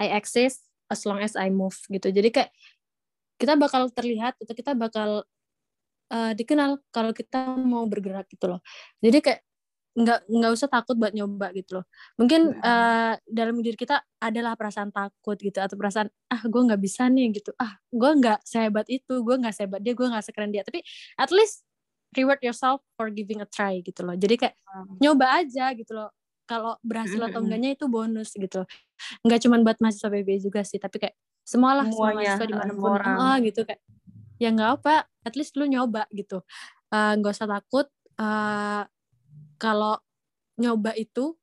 I 0.00 0.16
exist 0.18 0.66
as 0.90 1.06
long 1.06 1.22
as 1.22 1.38
I 1.38 1.52
move 1.52 1.76
gitu. 1.86 2.10
Jadi 2.10 2.34
kayak 2.34 2.50
kita 3.38 3.54
bakal 3.54 3.86
terlihat 3.94 4.34
atau 4.42 4.54
kita 4.56 4.74
bakal 4.74 5.22
uh, 6.10 6.32
dikenal 6.34 6.82
kalau 6.90 7.14
kita 7.14 7.54
mau 7.56 7.86
bergerak 7.86 8.26
gitu 8.32 8.50
loh. 8.56 8.60
Jadi 8.98 9.18
kayak 9.22 9.40
nggak 10.00 10.20
nggak 10.26 10.52
usah 10.56 10.68
takut 10.72 10.96
buat 10.96 11.12
nyoba 11.12 11.52
gitu 11.52 11.80
loh. 11.80 11.84
Mungkin 12.16 12.56
uh, 12.60 13.14
dalam 13.28 13.60
diri 13.60 13.76
kita 13.76 14.00
adalah 14.20 14.56
perasaan 14.56 14.90
takut 14.90 15.36
gitu 15.36 15.60
atau 15.60 15.76
perasaan 15.76 16.08
ah 16.32 16.42
gue 16.44 16.62
nggak 16.64 16.80
bisa 16.80 17.06
nih 17.12 17.36
gitu. 17.36 17.52
Ah 17.60 17.76
gue 17.92 18.10
nggak 18.20 18.40
sehebat 18.42 18.86
itu 18.88 19.20
gue 19.20 19.36
nggak 19.36 19.54
sehebat 19.54 19.80
dia 19.84 19.92
gue 19.92 20.06
nggak 20.06 20.24
sekeren 20.24 20.50
dia. 20.50 20.64
Tapi 20.64 20.80
at 21.20 21.30
least 21.30 21.62
reward 22.16 22.40
yourself 22.42 22.82
for 22.98 23.12
giving 23.12 23.44
a 23.44 23.48
try 23.48 23.78
gitu 23.84 24.02
loh. 24.02 24.16
Jadi 24.16 24.34
kayak 24.40 24.54
hmm. 24.56 24.98
nyoba 24.98 25.44
aja 25.44 25.70
gitu 25.76 25.92
loh. 25.94 26.10
Kalau 26.48 26.74
berhasil 26.82 27.22
atau 27.22 27.46
enggaknya 27.46 27.78
itu 27.78 27.86
bonus 27.86 28.34
gitu 28.34 28.66
nggak 29.24 29.40
cuma 29.44 29.56
buat 29.64 29.78
mahasiswa 29.80 30.08
PB 30.12 30.28
juga 30.42 30.60
sih 30.64 30.76
tapi 30.76 31.00
kayak 31.00 31.16
semualah 31.44 31.88
semua 31.88 32.14
mahasiswa 32.14 32.46
di 32.46 32.56
mana 32.56 32.72
pun 32.76 33.00
ah 33.00 33.36
gitu 33.40 33.64
kayak 33.64 33.80
ya 34.40 34.48
nggak 34.52 34.70
apa 34.80 35.04
at 35.24 35.34
least 35.36 35.56
lu 35.60 35.68
nyoba 35.68 36.08
gitu. 36.16 36.40
Eh, 36.90 37.12
nggak 37.20 37.32
uh, 37.32 37.36
usah 37.36 37.48
takut 37.48 37.86
uh, 38.18 38.82
kalau 39.60 40.00
nyoba 40.56 40.96
itu 40.96 41.36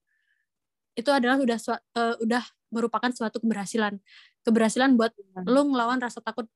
itu 0.97 1.09
adalah 1.13 1.37
udah 1.37 1.57
uh, 1.93 2.15
udah 2.25 2.43
merupakan 2.73 3.13
suatu 3.13 3.37
keberhasilan. 3.37 4.01
Keberhasilan 4.41 4.97
buat 4.97 5.13
hmm. 5.13 5.45
lu 5.45 5.71
ngelawan 5.71 6.01
rasa 6.01 6.19
takut 6.25 6.49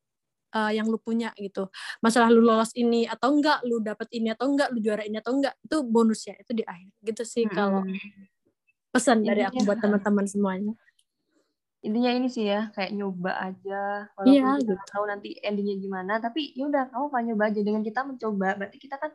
uh, 0.58 0.71
yang 0.74 0.89
lu 0.89 0.97
punya 0.97 1.30
gitu. 1.38 1.69
Masalah 2.02 2.34
lu 2.34 2.41
lolos 2.41 2.74
ini 2.74 3.06
atau 3.06 3.38
enggak 3.38 3.62
lu 3.63 3.80
dapet 3.80 4.10
ini 4.17 4.34
atau 4.34 4.50
enggak 4.50 4.74
lu 4.74 4.82
juara 4.82 5.06
ini 5.06 5.21
atau 5.21 5.38
enggak 5.38 5.54
itu 5.62 5.78
bonusnya 5.86 6.36
itu 6.41 6.52
di 6.58 6.63
akhir. 6.65 6.89
Gitu 7.06 7.24
sih 7.24 7.45
hmm. 7.45 7.54
kalau 7.54 7.86
pesan 8.91 9.24
dari 9.24 9.45
aku 9.45 9.62
buat 9.63 9.78
teman-teman 9.78 10.26
semuanya. 10.26 10.74
Intinya 11.82 12.13
ini 12.13 12.30
sih 12.30 12.45
ya 12.45 12.69
kayak 12.74 12.93
nyoba 12.93 13.38
aja. 13.41 14.10
Walaupun 14.17 14.58
kita 14.58 14.74
gitu. 14.74 14.74
tahu 14.89 15.04
nanti 15.06 15.30
endingnya 15.41 15.78
gimana 15.82 16.17
tapi 16.17 16.54
ya 16.54 16.65
udah 16.65 16.89
kamu 16.89 17.06
kan 17.13 17.24
nyoba 17.30 17.43
aja. 17.54 17.62
Dengan 17.62 17.82
kita 17.86 18.02
mencoba 18.06 18.58
berarti 18.58 18.78
kita 18.82 18.97
kan 18.97 19.13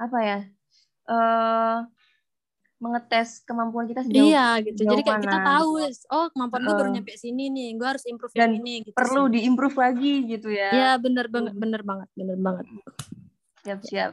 apa 0.00 0.18
ya 0.24 0.38
uh, 1.08 1.86
mengetes 2.82 3.46
kemampuan 3.46 3.86
kita 3.86 4.02
sejauh 4.02 4.26
Iya 4.26 4.58
gitu. 4.66 4.82
Jadi 4.82 5.02
kayak 5.06 5.22
kita 5.22 5.38
tahu, 5.38 5.70
oh 5.86 6.26
kemampuan 6.34 6.60
uh, 6.60 6.66
gue 6.66 6.74
baru 6.82 6.90
nyampe 6.90 7.14
sini 7.14 7.46
nih, 7.46 7.78
gue 7.78 7.86
harus 7.86 8.02
improve 8.10 8.34
dan 8.34 8.58
ini. 8.58 8.82
Gitu 8.82 8.98
perlu 8.98 9.30
sih. 9.30 9.38
diimprove 9.38 9.76
lagi 9.78 10.14
gitu 10.26 10.48
ya. 10.50 10.70
Iya 10.74 10.90
bener 10.98 11.30
banget, 11.30 11.54
bener 11.54 11.82
banget, 11.86 12.08
bener 12.18 12.38
banget. 12.42 12.66
Siap 13.62 13.80
siap. 13.86 14.12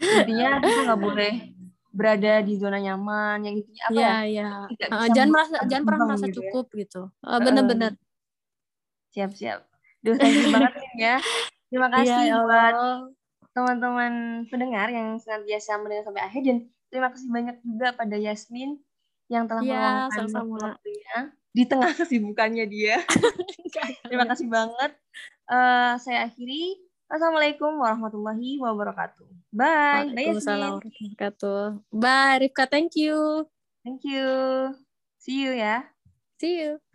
Intinya 0.00 0.48
kita 0.64 0.80
nggak 0.88 1.00
boleh 1.00 1.32
berada 1.92 2.40
di 2.40 2.54
zona 2.56 2.80
nyaman 2.80 3.44
yang 3.44 3.54
intinya 3.60 3.82
apa 3.92 3.92
ya? 3.92 4.00
Iya 4.00 4.16
iya. 4.24 4.48
Uh, 4.88 5.08
jangan 5.12 5.30
merasa, 5.36 5.56
jangan 5.68 5.84
pernah 5.84 6.04
merasa 6.08 6.26
gitu 6.32 6.40
cukup 6.40 6.66
ya. 6.72 6.76
gitu. 6.80 7.02
Uh, 7.20 7.38
bener-bener. 7.44 7.92
Siap 9.12 9.30
siap. 9.36 9.60
Duh, 10.00 10.16
thank 10.16 10.40
you 10.40 10.48
banget 10.48 10.72
ya. 10.96 11.16
Terima 11.68 11.86
iya, 11.86 11.94
kasih 12.00 12.22
ya, 12.24 12.36
buat 12.40 12.74
teman-teman 13.50 14.44
pendengar 14.46 14.88
yang 14.90 15.18
senantiasa 15.18 15.78
mendengar 15.82 16.06
sampai 16.06 16.22
akhir 16.22 16.42
dan 16.46 16.58
terima 16.90 17.08
kasih 17.10 17.28
banyak 17.30 17.56
juga 17.62 17.88
pada 17.94 18.16
Yasmin 18.18 18.78
yang 19.30 19.46
telah 19.46 19.62
ya, 19.62 20.10
meluangkan 20.10 20.26
waktunya 20.58 21.16
di 21.50 21.62
tengah 21.66 21.92
kesibukannya 21.98 22.66
dia. 22.66 23.02
terima 24.06 24.26
kasih 24.26 24.46
banget. 24.50 24.94
Uh, 25.50 25.98
saya 25.98 26.30
akhiri. 26.30 26.78
Assalamualaikum 27.10 27.74
warahmatullahi 27.82 28.62
wabarakatuh. 28.62 29.26
Bye. 29.50 30.14
Bye 30.14 30.30
Yasmin. 30.30 30.46
warahmatullahi 30.46 30.74
wabarakatuh. 30.78 31.62
Bye 31.90 32.36
Rifka, 32.46 32.64
thank 32.70 32.94
you. 32.94 33.50
Thank 33.82 34.06
you. 34.06 34.30
See 35.18 35.42
you 35.42 35.50
ya. 35.58 35.90
See 36.38 36.62
you. 36.62 36.89